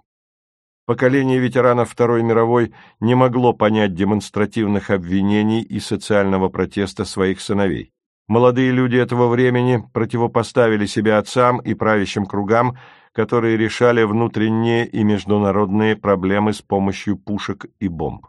Поколение 0.87 1.37
ветеранов 1.37 1.91
Второй 1.91 2.23
мировой 2.23 2.73
не 2.99 3.13
могло 3.13 3.53
понять 3.53 3.93
демонстративных 3.93 4.89
обвинений 4.89 5.61
и 5.61 5.79
социального 5.79 6.49
протеста 6.49 7.05
своих 7.05 7.39
сыновей. 7.39 7.91
Молодые 8.27 8.71
люди 8.71 8.97
этого 8.97 9.29
времени 9.29 9.81
противопоставили 9.93 10.85
себя 10.85 11.17
отцам 11.17 11.59
и 11.59 11.73
правящим 11.73 12.25
кругам, 12.25 12.77
которые 13.13 13.57
решали 13.57 14.03
внутренние 14.03 14.85
и 14.85 15.03
международные 15.03 15.95
проблемы 15.95 16.53
с 16.53 16.61
помощью 16.61 17.17
пушек 17.17 17.65
и 17.79 17.87
бомб. 17.87 18.27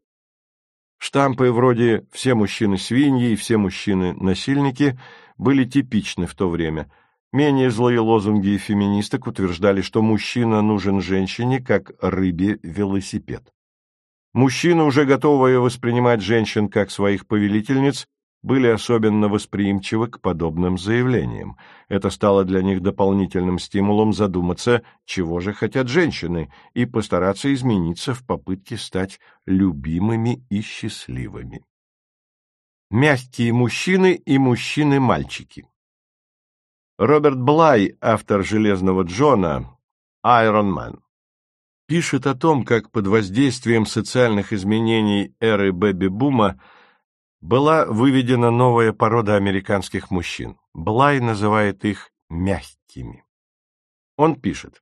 Штампы 0.97 1.51
вроде 1.51 2.05
«все 2.11 2.35
мужчины 2.35 2.77
свиньи» 2.77 3.31
и 3.31 3.35
«все 3.35 3.57
мужчины 3.57 4.13
насильники» 4.13 4.99
были 5.37 5.65
типичны 5.65 6.27
в 6.27 6.35
то 6.35 6.49
время– 6.49 6.91
Менее 7.33 7.71
злые 7.71 8.01
лозунги 8.01 8.57
феминисток 8.57 9.25
утверждали, 9.25 9.79
что 9.81 10.01
мужчина 10.01 10.61
нужен 10.61 11.01
женщине, 11.01 11.61
как 11.61 11.93
рыбе 12.01 12.59
велосипед. 12.61 13.53
Мужчины, 14.33 14.83
уже 14.83 15.05
готовые 15.05 15.59
воспринимать 15.59 16.21
женщин 16.21 16.69
как 16.69 16.89
своих 16.89 17.27
повелительниц, 17.27 18.07
были 18.43 18.67
особенно 18.67 19.27
восприимчивы 19.27 20.07
к 20.07 20.19
подобным 20.19 20.77
заявлениям. 20.77 21.57
Это 21.89 22.09
стало 22.09 22.43
для 22.43 22.61
них 22.61 22.81
дополнительным 22.81 23.59
стимулом 23.59 24.13
задуматься, 24.13 24.83
чего 25.05 25.39
же 25.41 25.53
хотят 25.53 25.89
женщины, 25.89 26.51
и 26.73 26.85
постараться 26.85 27.53
измениться 27.53 28.13
в 28.13 28.25
попытке 28.25 28.77
стать 28.77 29.19
любимыми 29.45 30.45
и 30.49 30.61
счастливыми. 30.61 31.63
Мягкие 32.89 33.53
мужчины 33.53 34.13
и 34.13 34.37
мужчины-мальчики 34.37 35.67
Роберт 36.97 37.39
Блай, 37.39 37.95
автор 38.01 38.43
«Железного 38.43 39.03
Джона», 39.03 39.77
«Iron 40.23 40.71
Man», 40.71 41.01
пишет 41.91 42.25
о 42.25 42.35
том, 42.35 42.63
как 42.63 42.89
под 42.89 43.07
воздействием 43.07 43.85
социальных 43.85 44.53
изменений 44.53 45.35
эры 45.41 45.73
бэби-бума 45.73 46.57
была 47.41 47.85
выведена 47.85 48.49
новая 48.49 48.93
порода 48.93 49.35
американских 49.35 50.09
мужчин. 50.09 50.55
Блай 50.73 51.19
называет 51.19 51.83
их 51.83 52.11
«мягкими». 52.29 53.25
Он 54.15 54.39
пишет, 54.39 54.81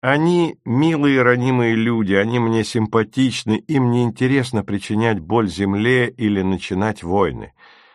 «Они 0.00 0.58
милые 0.64 1.22
ранимые 1.22 1.76
люди, 1.76 2.14
они 2.14 2.40
мне 2.40 2.64
симпатичны, 2.64 3.62
им 3.68 3.92
не 3.92 4.02
интересно 4.02 4.64
причинять 4.64 5.20
боль 5.20 5.48
земле 5.48 6.10
или 6.10 6.42
начинать 6.42 7.04
войны». 7.04 7.52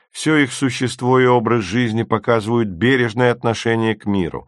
Все 0.10 0.38
их 0.38 0.54
существо 0.54 1.20
и 1.20 1.26
образ 1.26 1.66
жизни 1.66 2.04
показывают 2.04 2.70
бережное 2.70 3.34
отношение 3.34 3.94
к 3.94 4.06
миру, 4.06 4.48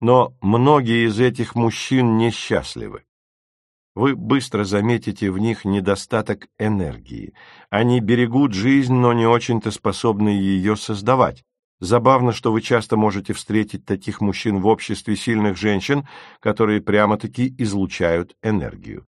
но 0.00 0.34
многие 0.40 1.06
из 1.06 1.20
этих 1.20 1.54
мужчин 1.54 2.16
несчастливы. 2.16 3.04
Вы 3.94 4.16
быстро 4.16 4.64
заметите 4.64 5.30
в 5.30 5.38
них 5.38 5.66
недостаток 5.66 6.48
энергии. 6.58 7.34
Они 7.68 8.00
берегут 8.00 8.54
жизнь, 8.54 8.94
но 8.94 9.12
не 9.12 9.26
очень-то 9.26 9.70
способны 9.70 10.30
ее 10.30 10.76
создавать. 10.76 11.44
Забавно, 11.78 12.32
что 12.32 12.52
вы 12.52 12.62
часто 12.62 12.96
можете 12.96 13.32
встретить 13.34 13.84
таких 13.84 14.20
мужчин 14.20 14.60
в 14.60 14.66
обществе 14.66 15.16
сильных 15.16 15.58
женщин, 15.58 16.06
которые 16.40 16.80
прямо-таки 16.80 17.54
излучают 17.58 18.34
энергию. 18.42 19.04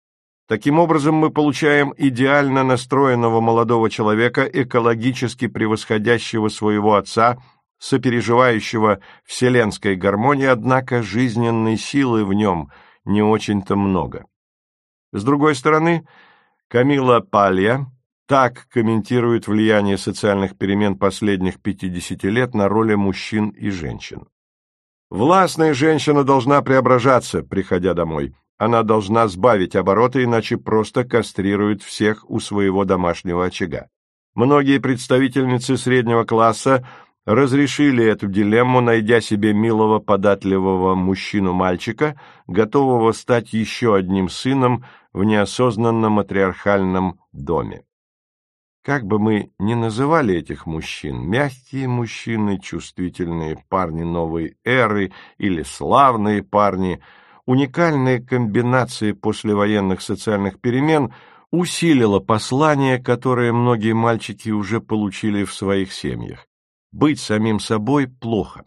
Таким 0.48 0.80
образом, 0.80 1.16
мы 1.16 1.30
получаем 1.30 1.94
идеально 1.98 2.64
настроенного 2.64 3.40
молодого 3.40 3.90
человека, 3.90 4.44
экологически 4.44 5.48
превосходящего 5.48 6.48
своего 6.48 6.96
отца, 6.96 7.38
сопереживающего 7.78 9.00
вселенской 9.26 9.96
гармонии, 9.96 10.46
однако 10.48 11.04
жизненной 11.04 11.78
силы 11.78 12.26
в 12.26 12.34
нем 12.34 12.72
не 13.06 13.22
очень-то 13.22 13.76
много. 13.76 14.26
С 15.12 15.24
другой 15.24 15.56
стороны, 15.56 16.08
Камила 16.68 17.20
Палья 17.20 17.88
так 18.28 18.68
комментирует 18.70 19.48
влияние 19.48 19.98
социальных 19.98 20.58
перемен 20.58 20.98
последних 20.98 21.60
50 21.62 22.24
лет 22.24 22.54
на 22.54 22.70
роли 22.70 22.96
мужчин 22.96 23.50
и 23.50 23.70
женщин. 23.70 24.28
Властная 25.10 25.74
женщина 25.74 26.24
должна 26.24 26.62
преображаться, 26.62 27.44
приходя 27.44 27.94
домой. 27.94 28.34
Она 28.58 28.84
должна 28.84 29.28
сбавить 29.28 29.76
обороты, 29.76 30.24
иначе 30.24 30.56
просто 30.56 31.04
кастрирует 31.04 31.82
всех 31.82 32.30
у 32.30 32.40
своего 32.40 32.86
домашнего 32.86 33.44
очага. 33.44 33.90
Многие 34.34 34.80
представительницы 34.80 35.76
среднего 35.76 36.24
класса 36.24 36.88
разрешили 37.26 38.06
эту 38.06 38.28
дилемму, 38.28 38.80
найдя 38.80 39.20
себе 39.20 39.54
милого 39.54 40.00
податливого 40.00 40.96
мужчину-мальчика, 40.96 42.20
готового 42.48 43.12
стать 43.12 43.52
еще 43.52 43.96
одним 43.96 44.30
сыном 44.30 44.86
в 45.14 45.24
неосознанном 45.24 46.14
матриархальном 46.14 47.20
доме. 47.32 47.84
Как 48.84 49.06
бы 49.06 49.20
мы 49.20 49.52
ни 49.60 49.74
называли 49.76 50.36
этих 50.36 50.66
мужчин, 50.66 51.28
мягкие 51.30 51.88
мужчины, 51.88 52.60
чувствительные 52.60 53.64
парни 53.70 54.04
новой 54.04 54.58
эры 54.64 55.12
или 55.38 55.64
славные 55.64 56.44
парни– 56.44 57.02
уникальная 57.46 58.20
комбинация 58.20 59.14
послевоенных 59.14 60.02
социальных 60.02 60.60
перемен 60.60 61.14
усилила 61.52 62.20
послание, 62.20 62.98
которое 62.98 63.52
многие 63.52 63.94
мальчики 63.94 64.50
уже 64.50 64.80
получили 64.80 65.44
в 65.44 65.54
своих 65.54 65.92
семьях. 65.92 66.48
Быть 66.92 67.20
самим 67.20 67.60
собой 67.60 68.08
плохо. 68.08 68.64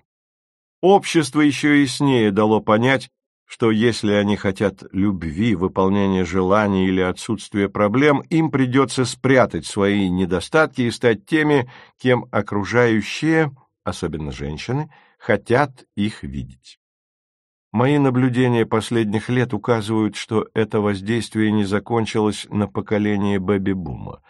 Общество 0.80 1.40
еще 1.40 1.80
яснее 1.80 2.30
дало 2.30 2.60
понять, 2.60 3.10
что 3.46 3.70
если 3.70 4.12
они 4.12 4.36
хотят 4.36 4.82
любви, 4.92 5.54
выполнения 5.54 6.24
желаний 6.24 6.88
или 6.88 7.00
отсутствия 7.00 7.68
проблем, 7.68 8.20
им 8.30 8.50
придется 8.50 9.04
спрятать 9.04 9.66
свои 9.66 10.08
недостатки 10.08 10.82
и 10.82 10.90
стать 10.90 11.26
теми, 11.26 11.70
кем 11.98 12.26
окружающие, 12.30 13.50
особенно 13.84 14.32
женщины, 14.32 14.90
хотят 15.18 15.84
их 15.94 16.22
видеть. 16.22 16.78
Мои 17.74 17.98
наблюдения 17.98 18.66
последних 18.66 19.28
лет 19.28 19.52
указывают, 19.52 20.14
что 20.14 20.46
это 20.54 20.80
воздействие 20.80 21.50
не 21.50 21.64
закончилось 21.64 22.46
на 22.48 22.68
поколении 22.68 23.38
бэби-бума. 23.38 24.22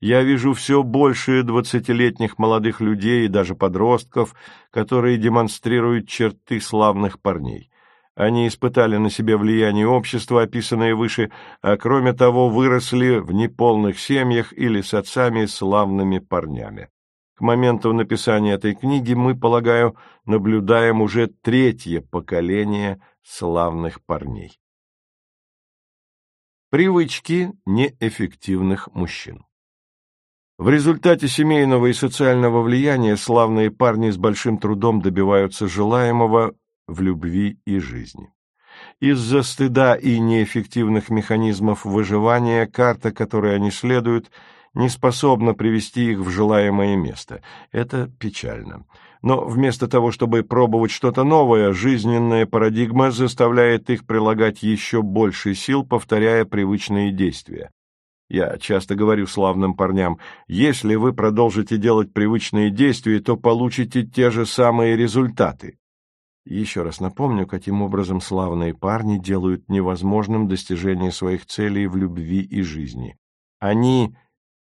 Я 0.00 0.22
вижу 0.22 0.52
все 0.52 0.84
больше 0.84 1.42
двадцатилетних 1.42 2.38
молодых 2.38 2.80
людей 2.80 3.24
и 3.24 3.28
даже 3.28 3.56
подростков, 3.56 4.36
которые 4.70 5.18
демонстрируют 5.18 6.08
черты 6.08 6.60
славных 6.60 7.20
парней. 7.20 7.71
Они 8.14 8.46
испытали 8.46 8.98
на 8.98 9.08
себе 9.08 9.36
влияние 9.36 9.88
общества, 9.88 10.42
описанное 10.42 10.94
выше, 10.94 11.30
а 11.62 11.76
кроме 11.76 12.12
того 12.12 12.50
выросли 12.50 13.18
в 13.18 13.32
неполных 13.32 13.98
семьях 13.98 14.52
или 14.52 14.82
с 14.82 14.92
отцами 14.92 15.46
славными 15.46 16.18
парнями. 16.18 16.90
К 17.36 17.40
моменту 17.40 17.92
написания 17.94 18.52
этой 18.52 18.74
книги 18.74 19.14
мы, 19.14 19.34
полагаю, 19.34 19.96
наблюдаем 20.26 21.00
уже 21.00 21.28
третье 21.28 22.02
поколение 22.02 23.00
славных 23.22 24.04
парней. 24.04 24.58
Привычки 26.70 27.52
неэффективных 27.64 28.88
мужчин 28.94 29.44
В 30.58 30.68
результате 30.68 31.28
семейного 31.28 31.86
и 31.86 31.92
социального 31.94 32.60
влияния 32.62 33.16
славные 33.16 33.70
парни 33.70 34.10
с 34.10 34.18
большим 34.18 34.58
трудом 34.58 35.00
добиваются 35.00 35.66
желаемого 35.66 36.54
в 36.86 37.00
любви 37.00 37.58
и 37.66 37.78
жизни. 37.78 38.32
Из-за 39.00 39.42
стыда 39.42 39.94
и 39.94 40.18
неэффективных 40.18 41.10
механизмов 41.10 41.84
выживания 41.84 42.66
карта, 42.66 43.12
которой 43.12 43.54
они 43.56 43.70
следуют, 43.70 44.30
не 44.74 44.88
способна 44.88 45.54
привести 45.54 46.12
их 46.12 46.20
в 46.20 46.30
желаемое 46.30 46.96
место. 46.96 47.42
Это 47.72 48.10
печально. 48.18 48.86
Но 49.20 49.44
вместо 49.44 49.86
того, 49.86 50.10
чтобы 50.10 50.42
пробовать 50.42 50.90
что-то 50.90 51.24
новое, 51.24 51.72
жизненная 51.72 52.46
парадигма 52.46 53.10
заставляет 53.10 53.90
их 53.90 54.06
прилагать 54.06 54.62
еще 54.62 55.02
больше 55.02 55.54
сил, 55.54 55.84
повторяя 55.84 56.44
привычные 56.44 57.12
действия. 57.12 57.70
Я 58.28 58.56
часто 58.56 58.94
говорю 58.94 59.26
славным 59.26 59.74
парням, 59.74 60.18
если 60.48 60.94
вы 60.94 61.12
продолжите 61.12 61.76
делать 61.76 62.14
привычные 62.14 62.70
действия, 62.70 63.20
то 63.20 63.36
получите 63.36 64.04
те 64.04 64.30
же 64.30 64.46
самые 64.46 64.96
результаты. 64.96 65.76
Еще 66.44 66.82
раз 66.82 66.98
напомню, 66.98 67.46
каким 67.46 67.82
образом 67.82 68.20
славные 68.20 68.74
парни 68.74 69.18
делают 69.18 69.68
невозможным 69.68 70.48
достижение 70.48 71.12
своих 71.12 71.46
целей 71.46 71.86
в 71.86 71.96
любви 71.96 72.42
и 72.42 72.62
жизни. 72.62 73.16
Они 73.60 74.16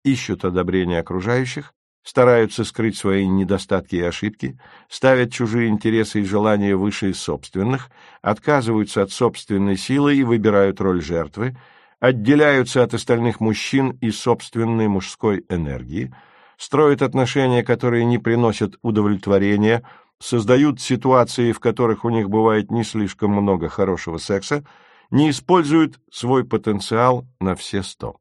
ищут 0.05 0.45
одобрения 0.45 0.99
окружающих, 0.99 1.73
стараются 2.03 2.65
скрыть 2.65 2.97
свои 2.97 3.27
недостатки 3.29 3.97
и 3.97 4.03
ошибки, 4.03 4.59
ставят 4.89 5.33
чужие 5.33 5.69
интересы 5.69 6.21
и 6.21 6.25
желания 6.25 6.75
выше 6.75 7.15
собственных, 7.15 7.91
отказываются 8.21 9.03
от 9.03 9.13
собственной 9.13 9.77
силы 9.77 10.17
и 10.17 10.25
выбирают 10.25 10.81
роль 10.81 11.03
жертвы, 11.03 11.57
отделяются 12.01 12.83
от 12.83 12.95
остальных 12.95 13.39
мужчин 13.39 13.91
и 14.01 14.11
собственной 14.11 14.89
мужской 14.89 15.45
энергии, 15.49 16.13
строят 16.57 17.03
отношения, 17.03 17.63
которые 17.63 18.05
не 18.05 18.19
приносят 18.19 18.75
удовлетворения, 18.83 19.85
создают 20.21 20.81
ситуации, 20.81 21.53
в 21.53 21.61
которых 21.61 22.05
у 22.05 22.11
них 22.11 22.29
бывает 22.29 22.71
не 22.71 22.85
слишком 22.85 23.33
много 23.33 23.69
хорошего 23.69 24.19
секса, 24.19 24.65
не 25.11 25.31
используют 25.31 25.99
свой 26.13 26.45
потенциал 26.45 27.27
на 27.41 27.57
все 27.57 27.83
сто. 27.83 28.17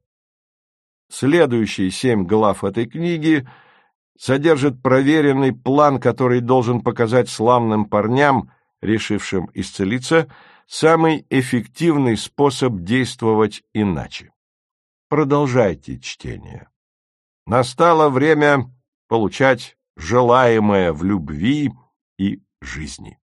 Следующие 1.08 1.90
семь 1.90 2.24
глав 2.24 2.64
этой 2.64 2.86
книги 2.86 3.46
содержат 4.18 4.82
проверенный 4.82 5.52
план, 5.52 6.00
который 6.00 6.40
должен 6.40 6.80
показать 6.80 7.28
славным 7.28 7.84
парням, 7.84 8.50
решившим 8.80 9.50
исцелиться, 9.54 10.28
самый 10.66 11.26
эффективный 11.30 12.16
способ 12.16 12.80
действовать 12.80 13.62
иначе. 13.74 14.32
Продолжайте 15.08 15.98
чтение. 15.98 16.68
Настало 17.46 18.08
время 18.08 18.70
получать 19.08 19.76
желаемое 19.96 20.92
в 20.92 21.02
любви 21.02 21.72
и 22.20 22.42
жизни. 22.60 23.18